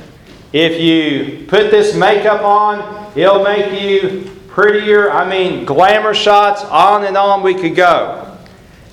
If 0.53 0.79
you 0.79 1.47
put 1.47 1.71
this 1.71 1.95
makeup 1.95 2.43
on, 2.43 3.11
it'll 3.17 3.43
make 3.43 3.81
you 3.81 4.29
prettier. 4.49 5.09
I 5.09 5.27
mean, 5.27 5.65
glamour 5.65 6.13
shots, 6.13 6.63
on 6.65 7.05
and 7.05 7.17
on 7.17 7.41
we 7.41 7.55
could 7.55 7.75
go. 7.75 8.37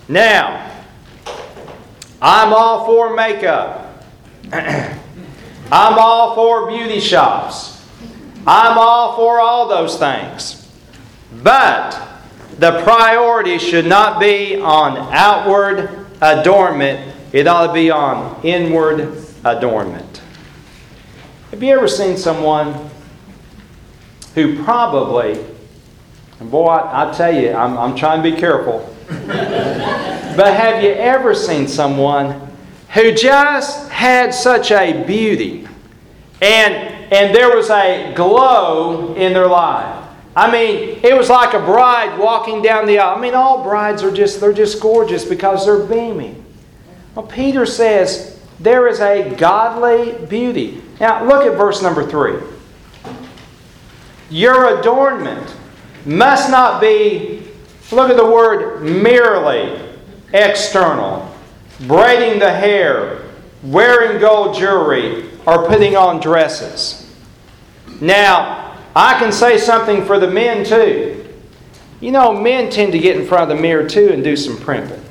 Now, 0.08 0.72
I'm 2.22 2.54
all 2.54 2.86
for 2.86 3.14
makeup. 3.14 4.02
I'm 4.52 4.98
all 5.98 6.34
for 6.34 6.70
beauty 6.70 7.00
shops. 7.00 7.86
I'm 8.46 8.78
all 8.78 9.16
for 9.16 9.38
all 9.38 9.68
those 9.68 9.98
things. 9.98 10.66
But 11.42 11.92
the 12.58 12.82
priority 12.84 13.58
should 13.58 13.84
not 13.84 14.18
be 14.18 14.58
on 14.58 14.96
outward 15.12 16.01
adornment, 16.22 17.14
it 17.32 17.46
ought 17.46 17.66
to 17.66 17.72
be 17.72 17.90
on 17.90 18.40
inward 18.44 19.18
adornment. 19.44 20.22
Have 21.50 21.62
you 21.62 21.74
ever 21.74 21.88
seen 21.88 22.16
someone 22.16 22.88
who 24.34 24.62
probably, 24.62 25.44
and 26.40 26.50
boy, 26.50 26.68
I, 26.68 27.10
I 27.10 27.12
tell 27.12 27.34
you, 27.34 27.52
I'm, 27.52 27.76
I'm 27.76 27.96
trying 27.96 28.22
to 28.22 28.30
be 28.30 28.36
careful, 28.36 28.94
but 29.08 30.54
have 30.54 30.82
you 30.82 30.90
ever 30.90 31.34
seen 31.34 31.66
someone 31.68 32.48
who 32.94 33.12
just 33.12 33.90
had 33.90 34.32
such 34.32 34.70
a 34.70 35.04
beauty 35.04 35.68
and, 36.40 36.74
and 37.12 37.34
there 37.34 37.54
was 37.54 37.68
a 37.68 38.14
glow 38.14 39.14
in 39.14 39.32
their 39.32 39.48
life? 39.48 40.01
I 40.34 40.50
mean, 40.50 41.00
it 41.02 41.16
was 41.16 41.28
like 41.28 41.52
a 41.52 41.58
bride 41.58 42.18
walking 42.18 42.62
down 42.62 42.86
the 42.86 42.98
aisle. 42.98 43.16
I 43.16 43.20
mean, 43.20 43.34
all 43.34 43.62
brides 43.62 44.02
are 44.02 44.10
just 44.10 44.40
they're 44.40 44.52
just 44.52 44.80
gorgeous 44.80 45.24
because 45.24 45.66
they're 45.66 45.84
beaming. 45.84 46.44
Well, 47.14 47.26
Peter 47.26 47.66
says 47.66 48.40
there 48.58 48.88
is 48.88 49.00
a 49.00 49.34
godly 49.36 50.12
beauty. 50.26 50.82
Now, 51.00 51.24
look 51.24 51.46
at 51.46 51.56
verse 51.58 51.82
number 51.82 52.06
3. 52.06 52.36
Your 54.30 54.78
adornment 54.78 55.54
must 56.06 56.50
not 56.50 56.80
be 56.80 57.42
look 57.90 58.08
at 58.08 58.16
the 58.16 58.24
word 58.24 58.80
merely 58.82 59.78
external. 60.32 61.28
Braiding 61.80 62.38
the 62.38 62.50
hair, 62.50 63.24
wearing 63.62 64.20
gold 64.20 64.56
jewelry, 64.56 65.28
or 65.46 65.66
putting 65.66 65.96
on 65.96 66.20
dresses. 66.20 67.12
Now, 68.00 68.61
I 68.94 69.18
can 69.18 69.32
say 69.32 69.58
something 69.58 70.04
for 70.04 70.18
the 70.18 70.30
men 70.30 70.64
too. 70.64 71.18
You 72.00 72.10
know, 72.10 72.32
men 72.32 72.70
tend 72.70 72.92
to 72.92 72.98
get 72.98 73.16
in 73.16 73.26
front 73.26 73.50
of 73.50 73.56
the 73.56 73.62
mirror 73.62 73.88
too 73.88 74.08
and 74.08 74.22
do 74.22 74.36
some 74.36 74.58
primping. 74.58 75.02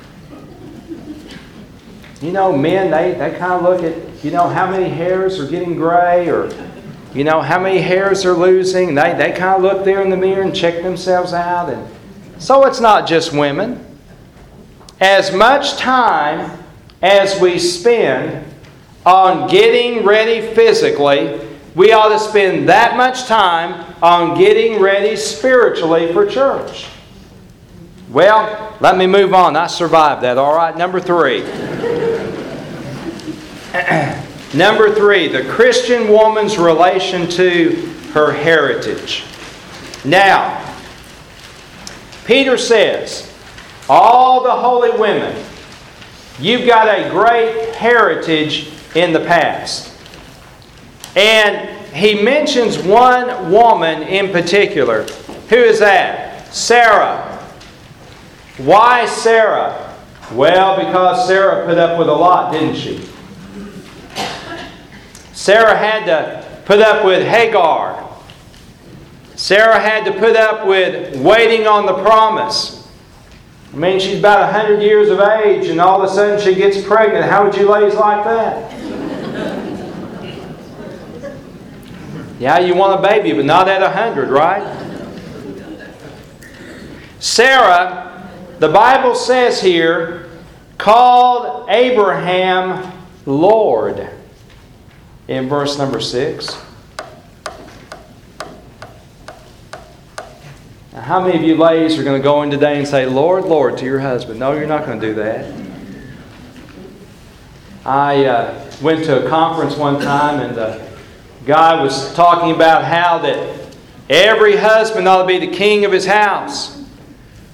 You 2.20 2.30
know, 2.30 2.56
men, 2.56 2.90
they, 2.90 3.12
they 3.18 3.36
kind 3.36 3.54
of 3.54 3.62
look 3.62 3.82
at, 3.82 4.24
you 4.24 4.30
know, 4.30 4.48
how 4.48 4.70
many 4.70 4.88
hairs 4.88 5.40
are 5.40 5.48
getting 5.48 5.74
gray 5.74 6.28
or, 6.28 6.52
you 7.12 7.24
know, 7.24 7.40
how 7.40 7.58
many 7.58 7.80
hairs 7.80 8.22
they're 8.22 8.34
losing. 8.34 8.94
They, 8.94 9.14
they 9.14 9.32
kind 9.32 9.56
of 9.56 9.62
look 9.62 9.84
there 9.84 10.02
in 10.02 10.10
the 10.10 10.16
mirror 10.16 10.42
and 10.42 10.54
check 10.54 10.82
themselves 10.84 11.32
out. 11.32 11.70
And 11.70 11.88
so 12.38 12.64
it's 12.66 12.78
not 12.78 13.08
just 13.08 13.32
women. 13.32 13.84
As 15.00 15.34
much 15.34 15.78
time 15.78 16.62
as 17.00 17.40
we 17.40 17.58
spend 17.58 18.44
on 19.04 19.48
getting 19.48 20.04
ready 20.04 20.54
physically, 20.54 21.40
we 21.74 21.92
ought 21.92 22.10
to 22.10 22.18
spend 22.18 22.68
that 22.68 22.96
much 22.96 23.24
time 23.24 23.94
on 24.02 24.36
getting 24.36 24.80
ready 24.80 25.16
spiritually 25.16 26.12
for 26.12 26.26
church. 26.26 26.88
Well, 28.10 28.76
let 28.80 28.98
me 28.98 29.06
move 29.06 29.32
on. 29.32 29.56
I 29.56 29.68
survived 29.68 30.22
that. 30.22 30.36
All 30.36 30.54
right, 30.54 30.76
number 30.76 31.00
three. 31.00 31.40
number 34.54 34.94
three, 34.94 35.28
the 35.28 35.46
Christian 35.48 36.08
woman's 36.08 36.58
relation 36.58 37.26
to 37.30 37.70
her 38.12 38.32
heritage. 38.32 39.24
Now, 40.04 40.58
Peter 42.26 42.58
says, 42.58 43.32
all 43.88 44.42
the 44.42 44.50
holy 44.50 44.90
women, 44.98 45.42
you've 46.38 46.66
got 46.66 46.88
a 46.88 47.08
great 47.08 47.74
heritage 47.74 48.72
in 48.94 49.12
the 49.12 49.20
past. 49.20 49.91
And 51.16 51.68
he 51.94 52.22
mentions 52.22 52.78
one 52.78 53.50
woman 53.50 54.02
in 54.02 54.32
particular. 54.32 55.02
Who 55.50 55.56
is 55.56 55.78
that? 55.80 56.46
Sarah. 56.54 57.28
Why 58.58 59.06
Sarah? 59.06 59.94
Well, 60.32 60.76
because 60.76 61.26
Sarah 61.26 61.66
put 61.66 61.78
up 61.78 61.98
with 61.98 62.08
a 62.08 62.12
lot, 62.12 62.52
didn't 62.52 62.76
she? 62.76 63.06
Sarah 65.32 65.76
had 65.76 66.06
to 66.06 66.62
put 66.64 66.80
up 66.80 67.04
with 67.04 67.26
Hagar. 67.26 68.08
Sarah 69.34 69.80
had 69.80 70.04
to 70.04 70.12
put 70.12 70.36
up 70.36 70.66
with 70.66 71.16
waiting 71.16 71.66
on 71.66 71.84
the 71.84 71.94
promise. 71.94 72.88
I 73.72 73.76
mean, 73.76 73.98
she's 73.98 74.18
about 74.18 74.52
100 74.52 74.82
years 74.82 75.08
of 75.08 75.18
age, 75.20 75.68
and 75.68 75.80
all 75.80 76.02
of 76.02 76.10
a 76.10 76.14
sudden 76.14 76.40
she 76.40 76.54
gets 76.54 76.80
pregnant. 76.82 77.24
How 77.24 77.44
would 77.44 77.56
you 77.56 77.68
ladies 77.68 77.94
like 77.94 78.22
that? 78.24 78.81
Yeah, 82.42 82.58
you 82.58 82.74
want 82.74 82.98
a 82.98 83.08
baby, 83.08 83.32
but 83.32 83.44
not 83.44 83.68
at 83.68 83.84
a 83.84 83.88
hundred, 83.88 84.28
right? 84.28 84.66
Sarah, 87.20 88.28
the 88.58 88.68
Bible 88.68 89.14
says 89.14 89.62
here, 89.62 90.28
called 90.76 91.70
Abraham 91.70 93.00
Lord. 93.26 94.10
in 95.28 95.48
verse 95.48 95.78
number 95.78 96.00
6. 96.00 96.60
Now, 100.92 101.00
how 101.00 101.24
many 101.24 101.38
of 101.38 101.44
you 101.44 101.54
ladies 101.54 101.96
are 101.96 102.02
going 102.02 102.20
to 102.20 102.24
go 102.24 102.42
in 102.42 102.50
today 102.50 102.76
and 102.76 102.88
say, 102.88 103.06
Lord, 103.06 103.44
Lord, 103.44 103.78
to 103.78 103.84
your 103.84 104.00
husband? 104.00 104.40
No, 104.40 104.50
you're 104.50 104.66
not 104.66 104.84
going 104.84 105.00
to 105.00 105.06
do 105.06 105.14
that. 105.14 105.54
I 107.86 108.24
uh, 108.24 108.72
went 108.82 109.04
to 109.04 109.24
a 109.24 109.28
conference 109.28 109.76
one 109.76 110.00
time 110.00 110.40
and 110.40 110.56
the 110.56 110.91
guy 111.46 111.82
was 111.82 112.14
talking 112.14 112.54
about 112.54 112.84
how 112.84 113.18
that 113.18 113.74
every 114.08 114.56
husband 114.56 115.08
ought 115.08 115.22
to 115.22 115.28
be 115.28 115.38
the 115.38 115.52
king 115.52 115.84
of 115.84 115.92
his 115.92 116.06
house. 116.06 116.80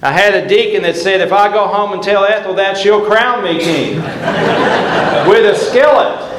I 0.01 0.13
had 0.13 0.33
a 0.33 0.47
deacon 0.47 0.83
that 0.83 0.95
said, 0.95 1.19
if 1.19 1.33
I 1.33 1.51
go 1.51 1.67
home 1.67 1.91
and 1.91 2.01
tell 2.01 2.23
Ethel 2.23 2.53
that, 2.55 2.77
she'll 2.77 3.05
crown 3.05 3.43
me 3.43 3.59
king 3.59 3.95
with 5.29 5.45
a 5.45 5.55
skillet. 5.57 6.29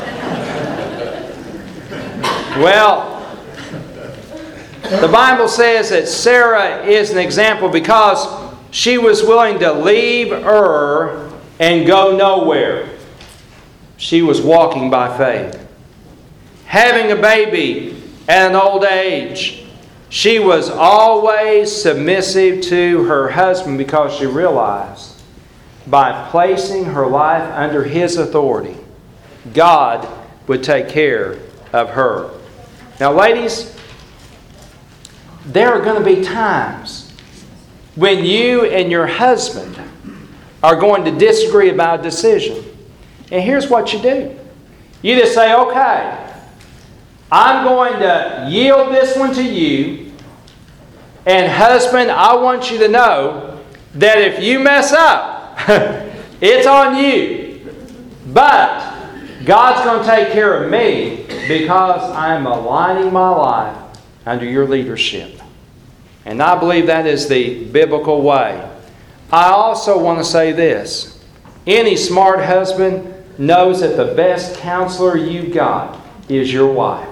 Well, 2.59 3.11
the 4.83 5.09
Bible 5.09 5.47
says 5.47 5.91
that 5.91 6.09
Sarah 6.09 6.85
is 6.85 7.11
an 7.11 7.19
example 7.19 7.69
because 7.69 8.27
she 8.71 8.99
was 8.99 9.23
willing 9.23 9.59
to 9.61 9.73
leave 9.73 10.33
Ur 10.33 11.31
and 11.59 11.87
go 11.87 12.17
nowhere. 12.17 12.89
She 13.99 14.23
was 14.23 14.41
walking 14.41 14.91
by 14.91 15.17
faith. 15.17 15.70
Having 16.71 17.11
a 17.11 17.17
baby 17.21 18.01
at 18.29 18.51
an 18.51 18.55
old 18.55 18.85
age, 18.85 19.65
she 20.09 20.39
was 20.39 20.71
always 20.71 21.75
submissive 21.75 22.63
to 22.63 23.03
her 23.07 23.29
husband 23.29 23.77
because 23.77 24.17
she 24.17 24.25
realized 24.25 25.21
by 25.89 26.29
placing 26.31 26.85
her 26.85 27.09
life 27.09 27.43
under 27.57 27.83
his 27.83 28.19
authority, 28.19 28.77
God 29.53 30.09
would 30.47 30.63
take 30.63 30.89
care 30.89 31.41
of 31.73 31.91
her. 31.91 32.31
Now, 33.01 33.15
ladies, 33.15 33.77
there 35.47 35.73
are 35.73 35.81
going 35.81 36.01
to 36.01 36.05
be 36.05 36.23
times 36.23 37.13
when 37.97 38.25
you 38.25 38.67
and 38.67 38.93
your 38.93 39.09
husband 39.09 39.77
are 40.63 40.77
going 40.77 41.05
to 41.05 41.11
disagree 41.11 41.71
about 41.71 41.99
a 41.99 42.03
decision. 42.05 42.65
And 43.33 43.43
here's 43.43 43.69
what 43.69 43.93
you 43.93 44.01
do 44.01 44.39
you 45.03 45.17
just 45.17 45.35
say, 45.35 45.53
okay, 45.53 46.30
I'm 47.33 47.65
going 47.65 48.01
to 48.01 48.47
yield 48.49 48.93
this 48.93 49.17
one 49.17 49.33
to 49.35 49.43
you. 49.43 50.13
And, 51.27 51.51
husband, 51.51 52.11
I 52.11 52.35
want 52.35 52.71
you 52.71 52.79
to 52.79 52.89
know 52.89 53.61
that 53.95 54.19
if 54.19 54.43
you 54.43 54.59
mess 54.59 54.93
up, 54.93 55.59
it's 56.41 56.67
on 56.67 56.97
you. 56.97 57.73
But 58.27 59.45
God's 59.45 59.85
going 59.85 60.05
to 60.05 60.07
take 60.07 60.33
care 60.33 60.63
of 60.65 60.71
me 60.71 61.27
because 61.49 62.03
I'm 62.13 62.47
aligning 62.47 63.13
my 63.13 63.29
life 63.29 63.99
under 64.27 64.45
your 64.45 64.67
leadership. 64.67 65.41
And 66.25 66.43
I 66.43 66.59
believe 66.59 66.87
that 66.87 67.07
is 67.07 67.29
the 67.29 67.65
biblical 67.67 68.23
way. 68.23 68.69
I 69.33 69.51
also 69.51 70.03
want 70.03 70.19
to 70.19 70.25
say 70.25 70.53
this 70.53 71.23
any 71.67 71.97
smart 71.97 72.45
husband 72.45 73.15
knows 73.39 73.81
that 73.81 73.97
the 73.97 74.15
best 74.15 74.57
counselor 74.57 75.17
you've 75.17 75.55
got 75.55 76.01
is 76.29 76.53
your 76.53 76.73
wife. 76.73 77.10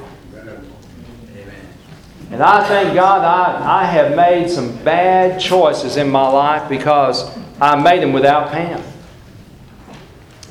And 2.31 2.43
I 2.43 2.67
thank 2.69 2.95
God 2.95 3.25
I, 3.25 3.83
I 3.83 3.85
have 3.87 4.15
made 4.15 4.51
some 4.51 4.77
bad 4.85 5.41
choices 5.41 5.97
in 5.97 6.11
my 6.11 6.29
life 6.29 6.69
because 6.69 7.31
I 7.61 7.81
made 7.81 8.03
them 8.03 8.13
without 8.13 8.51
Pam. 8.51 8.83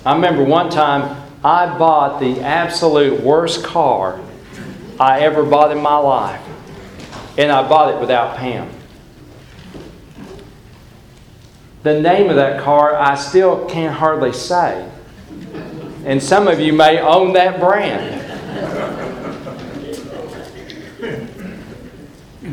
I 0.04 0.16
remember 0.16 0.44
one 0.44 0.70
time 0.70 1.24
I 1.44 1.78
bought 1.78 2.20
the 2.20 2.42
absolute 2.42 3.22
worst 3.22 3.64
car 3.64 4.20
I 5.00 5.20
ever 5.20 5.44
bought 5.44 5.72
in 5.72 5.82
my 5.82 5.98
life. 5.98 6.42
And 7.38 7.52
I 7.52 7.68
bought 7.68 7.94
it 7.94 8.00
without 8.02 8.38
Pam. 8.38 8.70
The 11.84 12.02
name 12.02 12.30
of 12.30 12.36
that 12.38 12.64
car 12.64 12.96
I 12.96 13.14
still 13.16 13.66
can't 13.66 13.94
hardly 13.94 14.34
say. 14.34 14.90
And 16.06 16.22
some 16.22 16.48
of 16.48 16.60
you 16.60 16.74
may 16.74 17.00
own 17.00 17.34
that 17.34 17.60
brand. 17.60 18.27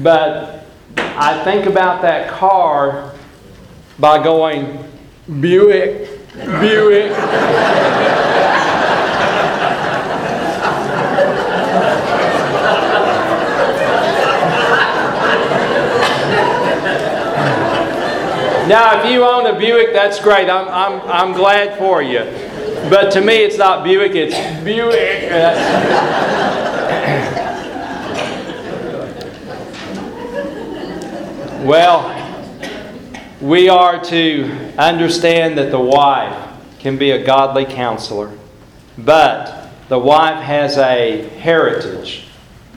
But 0.05 0.67
I 0.99 1.43
think 1.45 1.65
about 1.65 2.03
that 2.03 2.31
car 2.31 3.15
by 3.99 4.23
going 4.23 4.85
Buick, 5.41 6.29
Buick. 6.35 7.11
now, 18.69 19.01
if 19.01 19.11
you 19.11 19.25
own 19.25 19.47
a 19.47 19.59
Buick, 19.59 19.95
that's 19.95 20.21
great. 20.21 20.51
I'm, 20.51 20.69
I'm, 20.69 21.01
I'm 21.09 21.33
glad 21.33 21.79
for 21.79 22.03
you. 22.03 22.25
But 22.91 23.11
to 23.13 23.23
me, 23.23 23.37
it's 23.37 23.57
not 23.57 23.83
Buick, 23.83 24.15
it's 24.15 24.37
Buick. 24.63 26.34
Well, 31.65 32.13
we 33.41 33.71
are 33.71 33.99
to 34.05 34.45
understand 34.77 35.57
that 35.57 35.71
the 35.71 35.81
wife 35.81 36.61
can 36.79 36.99
be 36.99 37.13
a 37.13 37.25
godly 37.25 37.65
counselor, 37.65 38.37
but 38.99 39.71
the 39.89 39.99
wife 39.99 40.45
has 40.45 40.77
a 40.77 41.27
heritage, 41.39 42.27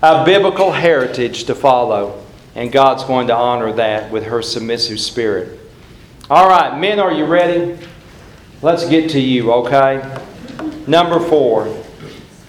a 0.02 0.23
biblical 0.23 0.71
heritage 0.71 1.43
to 1.43 1.54
follow, 1.54 2.23
and 2.56 2.71
God's 2.71 3.04
going 3.04 3.28
to 3.28 3.36
honor 3.36 3.73
that 3.73 4.10
with 4.10 4.23
her 4.23 4.41
submissive 4.41 5.02
spirit. 5.02 5.60
All 6.30 6.47
right, 6.47 6.80
men, 6.80 6.97
are 6.97 7.12
you 7.12 7.26
ready? 7.26 7.78
Let's 8.62 8.88
get 8.88 9.10
to 9.10 9.19
you, 9.19 9.52
okay? 9.52 10.17
Number 10.88 11.19
four, 11.19 11.84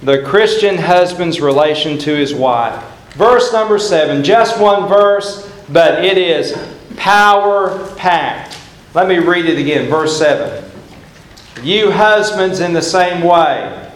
the 0.05 0.23
Christian 0.23 0.79
husband's 0.79 1.41
relation 1.41 1.99
to 1.99 2.15
his 2.15 2.33
wife. 2.33 2.81
Verse 3.15 3.53
number 3.53 3.81
seven, 3.81 4.23
just 4.23 4.61
one 4.61 4.87
verse 4.87 5.48
but 5.71 6.05
it 6.05 6.19
is 6.19 6.57
power 6.97 7.95
packed. 7.97 8.59
Let 8.95 9.09
me 9.09 9.19
read 9.19 9.47
it 9.47 9.59
again, 9.59 9.89
verse 9.89 10.19
7. 10.19 10.65
You 11.63 11.91
husbands, 11.91 12.61
in 12.61 12.73
the 12.73 12.83
same 12.83 13.23
way, 13.23 13.93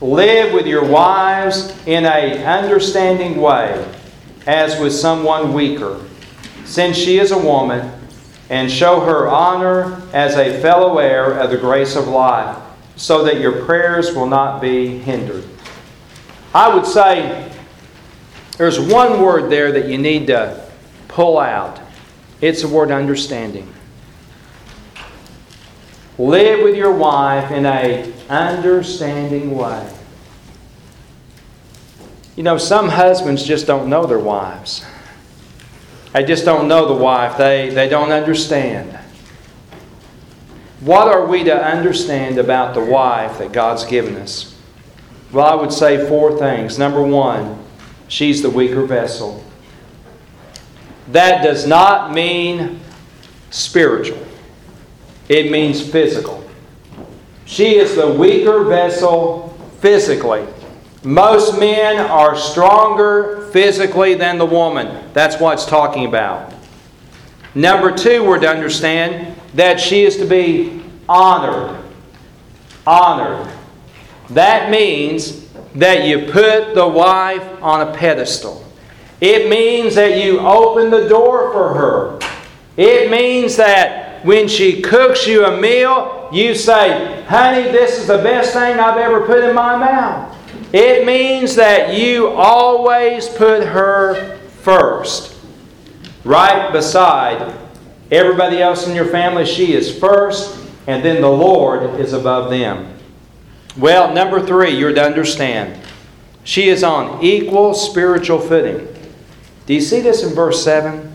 live 0.00 0.52
with 0.52 0.66
your 0.66 0.84
wives 0.84 1.74
in 1.86 2.04
a 2.04 2.44
understanding 2.44 3.40
way, 3.40 3.92
as 4.46 4.78
with 4.80 4.92
someone 4.92 5.52
weaker, 5.52 6.00
since 6.64 6.96
she 6.96 7.18
is 7.18 7.30
a 7.30 7.38
woman, 7.38 7.90
and 8.50 8.70
show 8.70 9.00
her 9.00 9.28
honor 9.28 10.02
as 10.12 10.36
a 10.36 10.60
fellow 10.60 10.98
heir 10.98 11.38
of 11.38 11.50
the 11.50 11.56
grace 11.56 11.96
of 11.96 12.08
life, 12.08 12.58
so 12.96 13.24
that 13.24 13.40
your 13.40 13.64
prayers 13.64 14.14
will 14.14 14.26
not 14.26 14.60
be 14.60 14.98
hindered. 14.98 15.44
I 16.52 16.74
would 16.74 16.86
say 16.86 17.50
there's 18.58 18.78
one 18.78 19.22
word 19.22 19.50
there 19.50 19.72
that 19.72 19.88
you 19.88 19.98
need 19.98 20.26
to 20.26 20.63
pull 21.14 21.38
out. 21.38 21.80
It's 22.40 22.62
the 22.62 22.68
word 22.68 22.90
understanding. 22.90 23.72
Live 26.18 26.64
with 26.64 26.76
your 26.76 26.92
wife 26.92 27.52
in 27.52 27.64
a 27.64 28.12
understanding 28.28 29.56
way. 29.56 29.92
You 32.34 32.42
know, 32.42 32.58
some 32.58 32.88
husbands 32.88 33.44
just 33.44 33.64
don't 33.64 33.88
know 33.88 34.06
their 34.06 34.18
wives. 34.18 34.84
They 36.12 36.24
just 36.24 36.44
don't 36.44 36.66
know 36.66 36.88
the 36.88 37.00
wife. 37.00 37.38
They, 37.38 37.70
they 37.70 37.88
don't 37.88 38.10
understand. 38.10 38.98
What 40.80 41.06
are 41.06 41.26
we 41.26 41.44
to 41.44 41.54
understand 41.54 42.38
about 42.38 42.74
the 42.74 42.84
wife 42.84 43.38
that 43.38 43.52
God's 43.52 43.84
given 43.84 44.16
us? 44.16 44.52
Well, 45.32 45.46
I 45.46 45.54
would 45.54 45.72
say 45.72 46.08
four 46.08 46.36
things. 46.36 46.76
Number 46.76 47.02
one, 47.02 47.64
she's 48.08 48.42
the 48.42 48.50
weaker 48.50 48.84
vessel. 48.84 49.43
That 51.08 51.42
does 51.42 51.66
not 51.66 52.12
mean 52.12 52.80
spiritual, 53.50 54.24
it 55.28 55.50
means 55.50 55.86
physical. 55.86 56.42
She 57.46 57.76
is 57.76 57.94
the 57.94 58.08
weaker 58.08 58.64
vessel 58.64 59.56
physically. 59.80 60.46
Most 61.02 61.60
men 61.60 61.98
are 61.98 62.34
stronger 62.34 63.48
physically 63.52 64.14
than 64.14 64.38
the 64.38 64.46
woman. 64.46 65.10
That's 65.12 65.38
what 65.38 65.54
it's 65.54 65.66
talking 65.66 66.06
about. 66.06 66.54
Number 67.54 67.92
two, 67.92 68.24
we're 68.24 68.40
to 68.40 68.48
understand 68.48 69.38
that 69.52 69.78
she 69.78 70.04
is 70.04 70.16
to 70.16 70.24
be 70.24 70.82
honored. 71.08 71.78
Honored. 72.86 73.52
That 74.30 74.70
means 74.70 75.46
that 75.74 76.06
you 76.06 76.30
put 76.32 76.74
the 76.74 76.88
wife 76.88 77.46
on 77.62 77.86
a 77.86 77.92
pedestal. 77.94 78.63
It 79.20 79.48
means 79.48 79.94
that 79.94 80.22
you 80.22 80.40
open 80.40 80.90
the 80.90 81.08
door 81.08 81.52
for 81.52 81.74
her. 81.74 82.18
It 82.76 83.10
means 83.10 83.56
that 83.56 84.24
when 84.24 84.48
she 84.48 84.80
cooks 84.80 85.26
you 85.26 85.44
a 85.44 85.60
meal, 85.60 86.28
you 86.32 86.54
say, 86.54 87.22
Honey, 87.24 87.70
this 87.70 87.98
is 87.98 88.06
the 88.06 88.18
best 88.18 88.52
thing 88.52 88.78
I've 88.78 88.98
ever 88.98 89.26
put 89.26 89.44
in 89.44 89.54
my 89.54 89.76
mouth. 89.76 90.36
It 90.72 91.06
means 91.06 91.54
that 91.54 91.96
you 91.96 92.28
always 92.30 93.28
put 93.28 93.64
her 93.64 94.38
first, 94.62 95.36
right 96.24 96.72
beside 96.72 97.54
everybody 98.10 98.60
else 98.60 98.88
in 98.88 98.96
your 98.96 99.06
family. 99.06 99.46
She 99.46 99.72
is 99.72 99.96
first, 99.96 100.58
and 100.86 101.04
then 101.04 101.20
the 101.20 101.30
Lord 101.30 102.00
is 102.00 102.12
above 102.12 102.50
them. 102.50 102.92
Well, 103.76 104.12
number 104.12 104.44
three, 104.44 104.70
you're 104.70 104.92
to 104.92 105.04
understand. 105.04 105.80
She 106.44 106.68
is 106.68 106.82
on 106.82 107.22
equal 107.22 107.74
spiritual 107.74 108.40
footing. 108.40 108.93
Do 109.66 109.74
you 109.74 109.80
see 109.80 110.00
this 110.00 110.22
in 110.22 110.34
verse 110.34 110.62
7? 110.62 111.10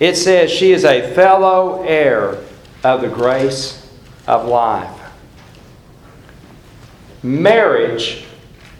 It 0.00 0.16
says 0.16 0.50
she 0.50 0.72
is 0.72 0.84
a 0.84 1.12
fellow 1.14 1.82
heir 1.82 2.38
of 2.84 3.00
the 3.00 3.08
grace 3.08 3.88
of 4.26 4.46
life. 4.46 4.94
Marriage 7.22 8.24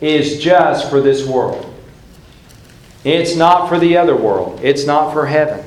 is 0.00 0.42
just 0.42 0.90
for 0.90 1.00
this 1.00 1.26
world. 1.26 1.64
It's 3.04 3.36
not 3.36 3.68
for 3.68 3.78
the 3.78 3.96
other 3.96 4.16
world. 4.16 4.60
It's 4.62 4.84
not 4.84 5.12
for 5.12 5.26
heaven. 5.26 5.64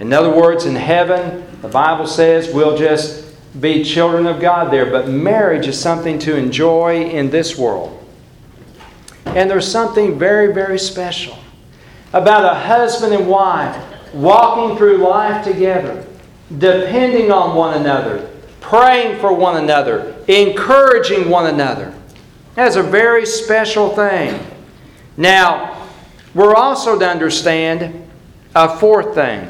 In 0.00 0.12
other 0.12 0.30
words, 0.30 0.64
in 0.64 0.74
heaven, 0.74 1.46
the 1.62 1.68
Bible 1.68 2.06
says 2.06 2.52
we'll 2.52 2.76
just 2.76 3.24
be 3.60 3.84
children 3.84 4.26
of 4.26 4.40
God 4.40 4.72
there, 4.72 4.86
but 4.86 5.08
marriage 5.08 5.68
is 5.68 5.80
something 5.80 6.18
to 6.20 6.36
enjoy 6.36 7.04
in 7.04 7.30
this 7.30 7.56
world. 7.56 8.00
And 9.26 9.48
there's 9.48 9.70
something 9.70 10.18
very, 10.18 10.52
very 10.52 10.78
special 10.78 11.38
about 12.14 12.44
a 12.44 12.54
husband 12.54 13.12
and 13.12 13.26
wife 13.26 13.76
walking 14.14 14.76
through 14.76 14.98
life 14.98 15.44
together, 15.44 16.06
depending 16.58 17.32
on 17.32 17.56
one 17.56 17.80
another, 17.80 18.30
praying 18.60 19.18
for 19.18 19.32
one 19.32 19.56
another, 19.56 20.14
encouraging 20.28 21.28
one 21.28 21.52
another. 21.52 21.92
That's 22.54 22.76
a 22.76 22.82
very 22.84 23.26
special 23.26 23.90
thing. 23.90 24.40
Now, 25.16 25.88
we're 26.34 26.54
also 26.54 26.96
to 26.96 27.08
understand 27.08 28.08
a 28.54 28.78
fourth 28.78 29.16
thing, 29.16 29.48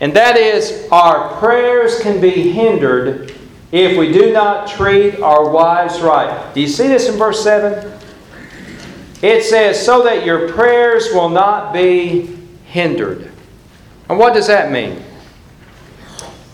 and 0.00 0.14
that 0.14 0.36
is 0.36 0.88
our 0.92 1.36
prayers 1.40 1.98
can 1.98 2.20
be 2.20 2.52
hindered 2.52 3.34
if 3.72 3.98
we 3.98 4.12
do 4.12 4.32
not 4.32 4.68
treat 4.68 5.20
our 5.20 5.50
wives 5.50 6.00
right. 6.00 6.54
Do 6.54 6.60
you 6.60 6.68
see 6.68 6.86
this 6.86 7.08
in 7.08 7.16
verse 7.16 7.42
7? 7.42 7.97
It 9.22 9.44
says, 9.44 9.84
so 9.84 10.04
that 10.04 10.24
your 10.24 10.52
prayers 10.52 11.08
will 11.12 11.28
not 11.28 11.72
be 11.72 12.36
hindered. 12.66 13.30
And 14.08 14.18
what 14.18 14.34
does 14.34 14.46
that 14.46 14.70
mean? 14.70 15.02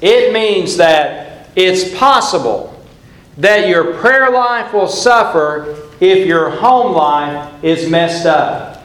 It 0.00 0.32
means 0.32 0.76
that 0.78 1.50
it's 1.56 1.96
possible 1.96 2.70
that 3.38 3.68
your 3.68 3.94
prayer 3.94 4.30
life 4.30 4.72
will 4.72 4.88
suffer 4.88 5.76
if 6.00 6.26
your 6.26 6.50
home 6.50 6.94
life 6.94 7.62
is 7.62 7.88
messed 7.88 8.26
up. 8.26 8.82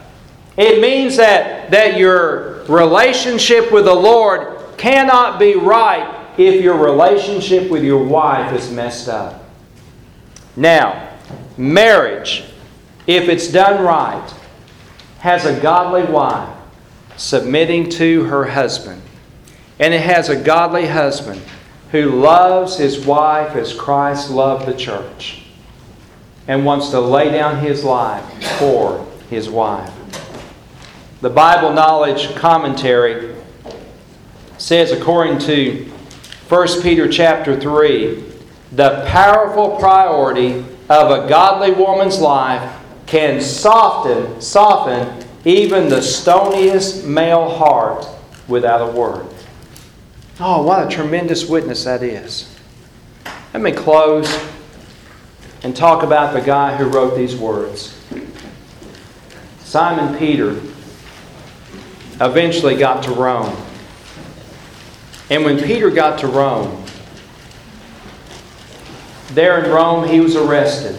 It 0.56 0.80
means 0.80 1.16
that, 1.16 1.70
that 1.70 1.96
your 1.96 2.64
relationship 2.64 3.72
with 3.72 3.84
the 3.84 3.94
Lord 3.94 4.58
cannot 4.76 5.38
be 5.38 5.54
right 5.54 6.16
if 6.38 6.62
your 6.62 6.76
relationship 6.76 7.70
with 7.70 7.84
your 7.84 8.02
wife 8.02 8.52
is 8.52 8.70
messed 8.70 9.08
up. 9.08 9.44
Now, 10.56 11.16
marriage, 11.56 12.44
if 13.10 13.28
it's 13.28 13.48
done 13.48 13.82
right, 13.82 14.32
has 15.18 15.44
a 15.44 15.60
godly 15.60 16.04
wife 16.04 16.48
submitting 17.16 17.88
to 17.90 18.24
her 18.24 18.44
husband. 18.44 19.02
And 19.78 19.92
it 19.92 20.02
has 20.02 20.28
a 20.28 20.36
godly 20.36 20.86
husband 20.86 21.42
who 21.90 22.20
loves 22.20 22.78
his 22.78 23.04
wife 23.04 23.56
as 23.56 23.74
Christ 23.74 24.30
loved 24.30 24.66
the 24.66 24.74
church 24.74 25.42
and 26.46 26.64
wants 26.64 26.90
to 26.90 27.00
lay 27.00 27.30
down 27.30 27.58
his 27.58 27.82
life 27.82 28.24
for 28.58 29.06
his 29.28 29.48
wife. 29.48 29.92
The 31.20 31.30
Bible 31.30 31.72
Knowledge 31.72 32.34
Commentary 32.36 33.34
says, 34.56 34.92
according 34.92 35.38
to 35.40 35.84
1 36.48 36.82
Peter 36.82 37.08
chapter 37.08 37.58
3, 37.58 38.24
the 38.72 39.04
powerful 39.08 39.76
priority 39.78 40.64
of 40.88 41.10
a 41.10 41.28
godly 41.28 41.72
woman's 41.72 42.20
life 42.20 42.79
can 43.06 43.40
soften, 43.40 44.40
soften 44.40 45.26
even 45.44 45.88
the 45.88 46.02
stoniest 46.02 47.04
male 47.04 47.48
heart 47.48 48.06
without 48.46 48.88
a 48.88 48.92
word. 48.92 49.26
Oh, 50.38 50.62
what 50.62 50.86
a 50.86 50.94
tremendous 50.94 51.46
witness 51.48 51.84
that 51.84 52.02
is. 52.02 52.54
Let 53.52 53.62
me 53.62 53.72
close 53.72 54.42
and 55.62 55.76
talk 55.76 56.02
about 56.02 56.32
the 56.32 56.40
guy 56.40 56.76
who 56.76 56.86
wrote 56.86 57.16
these 57.16 57.36
words. 57.36 57.96
Simon 59.60 60.18
Peter 60.18 60.60
eventually 62.20 62.76
got 62.76 63.02
to 63.04 63.12
Rome. 63.12 63.56
And 65.30 65.44
when 65.44 65.62
Peter 65.62 65.90
got 65.90 66.18
to 66.20 66.26
Rome, 66.26 66.84
there 69.32 69.62
in 69.62 69.70
Rome, 69.70 70.08
he 70.08 70.20
was 70.20 70.36
arrested. 70.36 70.96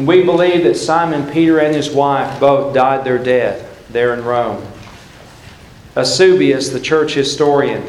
And 0.00 0.08
we 0.08 0.22
believe 0.22 0.64
that 0.64 0.76
Simon 0.76 1.30
Peter 1.30 1.58
and 1.58 1.76
his 1.76 1.90
wife 1.90 2.40
both 2.40 2.72
died 2.72 3.04
their 3.04 3.18
death 3.18 3.86
there 3.90 4.14
in 4.14 4.24
Rome. 4.24 4.66
Eusebius, 5.94 6.70
the 6.70 6.80
church 6.80 7.12
historian, 7.12 7.84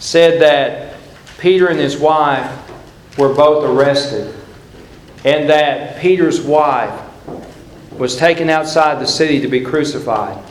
said 0.00 0.42
that 0.42 0.96
Peter 1.38 1.68
and 1.68 1.78
his 1.78 1.96
wife 1.96 2.50
were 3.16 3.32
both 3.32 3.62
arrested 3.62 4.34
and 5.24 5.48
that 5.48 6.00
Peter's 6.00 6.40
wife 6.40 7.00
was 7.92 8.16
taken 8.16 8.50
outside 8.50 9.00
the 9.00 9.06
city 9.06 9.40
to 9.42 9.46
be 9.46 9.60
crucified. 9.60 10.44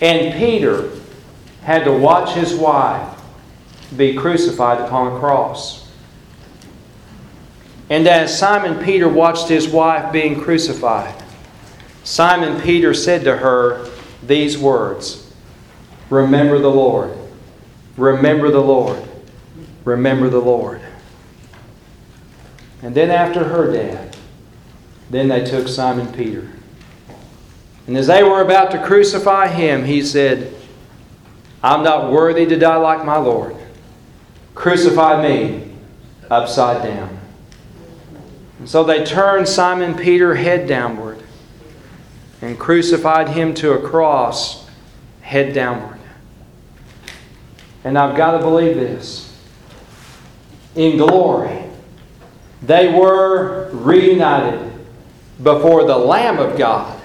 And 0.00 0.38
Peter 0.38 0.90
had 1.64 1.82
to 1.82 1.92
watch 1.92 2.36
his 2.36 2.54
wife 2.54 3.20
be 3.96 4.14
crucified 4.14 4.80
upon 4.82 5.16
a 5.16 5.18
cross. 5.18 5.83
And 7.94 8.08
as 8.08 8.36
Simon 8.36 8.84
Peter 8.84 9.08
watched 9.08 9.46
his 9.46 9.68
wife 9.68 10.12
being 10.12 10.40
crucified, 10.40 11.14
Simon 12.02 12.60
Peter 12.60 12.92
said 12.92 13.22
to 13.22 13.36
her, 13.36 13.88
these 14.20 14.58
words 14.58 15.32
Remember 16.10 16.58
the 16.58 16.72
Lord. 16.72 17.16
Remember 17.96 18.50
the 18.50 18.60
Lord. 18.60 19.00
Remember 19.84 20.28
the 20.28 20.40
Lord. 20.40 20.80
And 22.82 22.96
then 22.96 23.12
after 23.12 23.44
her 23.44 23.72
death, 23.72 24.20
then 25.08 25.28
they 25.28 25.44
took 25.44 25.68
Simon 25.68 26.12
Peter. 26.12 26.50
And 27.86 27.96
as 27.96 28.08
they 28.08 28.24
were 28.24 28.40
about 28.40 28.72
to 28.72 28.84
crucify 28.84 29.46
him, 29.46 29.84
he 29.84 30.02
said, 30.02 30.52
I'm 31.62 31.84
not 31.84 32.10
worthy 32.10 32.44
to 32.44 32.58
die 32.58 32.74
like 32.74 33.04
my 33.04 33.18
Lord. 33.18 33.54
Crucify 34.56 35.22
me 35.22 35.76
upside 36.28 36.82
down. 36.82 37.20
And 38.58 38.68
so 38.68 38.84
they 38.84 39.04
turned 39.04 39.48
Simon 39.48 39.94
Peter 39.94 40.34
head 40.34 40.68
downward 40.68 41.22
and 42.40 42.58
crucified 42.58 43.28
him 43.28 43.54
to 43.54 43.72
a 43.72 43.88
cross 43.88 44.68
head 45.22 45.54
downward. 45.54 45.98
And 47.82 47.98
I've 47.98 48.16
got 48.16 48.32
to 48.32 48.38
believe 48.38 48.76
this. 48.76 49.30
In 50.74 50.96
glory, 50.96 51.64
they 52.62 52.92
were 52.92 53.70
reunited 53.72 54.72
before 55.42 55.84
the 55.84 55.96
Lamb 55.96 56.38
of 56.38 56.56
God 56.56 57.00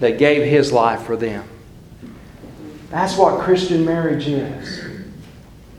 that 0.00 0.18
gave 0.18 0.44
his 0.44 0.72
life 0.72 1.02
for 1.02 1.16
them. 1.16 1.46
That's 2.90 3.16
what 3.16 3.40
Christian 3.40 3.84
marriage 3.84 4.28
is. 4.28 4.84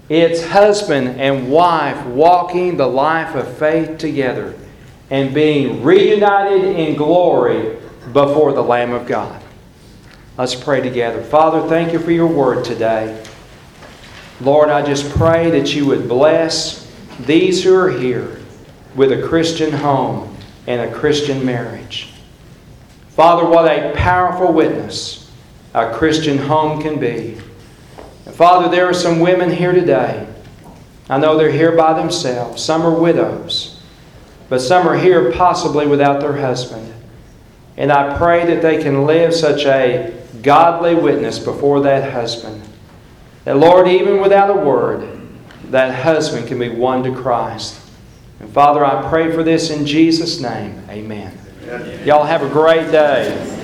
It's 0.10 0.44
husband 0.44 1.20
and 1.20 1.52
wife 1.52 2.06
walking 2.08 2.78
the 2.78 2.88
life 2.88 3.36
of 3.36 3.58
faith 3.58 3.98
together 3.98 4.56
and 5.10 5.34
being 5.34 5.84
reunited 5.84 6.64
in 6.64 6.96
glory 6.96 7.78
before 8.14 8.54
the 8.54 8.62
Lamb 8.62 8.92
of 8.92 9.08
God. 9.08 9.42
Let's 10.38 10.56
pray 10.56 10.82
together. 10.82 11.22
Father, 11.24 11.68
thank 11.68 11.92
you 11.92 12.00
for 12.00 12.12
your 12.12 12.28
word 12.28 12.64
today. 12.64 13.24
Lord, 14.42 14.70
I 14.70 14.86
just 14.86 15.10
pray 15.18 15.52
that 15.52 15.76
you 15.76 15.86
would 15.88 16.08
bless 16.08 16.90
these 17.26 17.64
who 17.64 17.76
are 17.76 17.90
here 17.90 18.40
with 18.96 19.12
a 19.12 19.28
Christian 19.28 19.72
home 19.72 20.36
and 20.66 20.82
a 20.82 20.94
Christian 20.98 21.46
marriage. 21.46 22.14
Father, 23.10 23.46
what 23.46 23.66
a 23.66 23.92
powerful 23.94 24.54
witness 24.54 25.30
a 25.74 25.94
Christian 25.94 26.38
home 26.38 26.82
can 26.82 27.00
be. 27.00 27.38
And 28.26 28.34
Father, 28.34 28.70
there 28.70 28.88
are 28.88 28.94
some 28.94 29.20
women 29.20 29.52
here 29.52 29.74
today. 29.74 30.26
I 31.10 31.18
know 31.18 31.38
they're 31.38 31.52
here 31.52 31.76
by 31.76 31.94
themselves. 31.94 32.64
Some 32.64 32.84
are 32.84 32.98
widows, 32.98 33.79
but 34.50 34.60
some 34.60 34.88
are 34.88 34.98
here 34.98 35.32
possibly 35.32 35.88
without 35.88 36.20
their 36.20 36.36
husband. 36.36 36.94
And 37.78 37.92
I 37.92 38.18
pray 38.18 38.46
that 38.48 38.62
they 38.62 38.82
can 38.82 39.06
live 39.06 39.34
such 39.34 39.66
a 39.66 40.14
godly 40.42 40.96
witness 40.96 41.40
before 41.40 41.82
that 41.82 42.12
husband. 42.12 42.62
That, 43.46 43.58
Lord, 43.58 43.88
even 43.88 44.22
without 44.22 44.50
a 44.50 44.60
word, 44.60 45.08
that 45.72 46.04
husband 46.04 46.48
can 46.48 46.60
be 46.60 46.70
won 46.70 47.04
to 47.04 47.16
Christ. 47.16 47.80
And 48.40 48.52
Father, 48.52 48.84
I 48.84 49.08
pray 49.10 49.32
for 49.32 49.44
this 49.44 49.70
in 49.70 49.86
Jesus' 49.86 50.40
name. 50.40 50.84
Amen. 50.90 51.38
Y'all 52.04 52.26
have 52.26 52.42
a 52.42 52.50
great 52.50 52.92
day. 52.92 53.59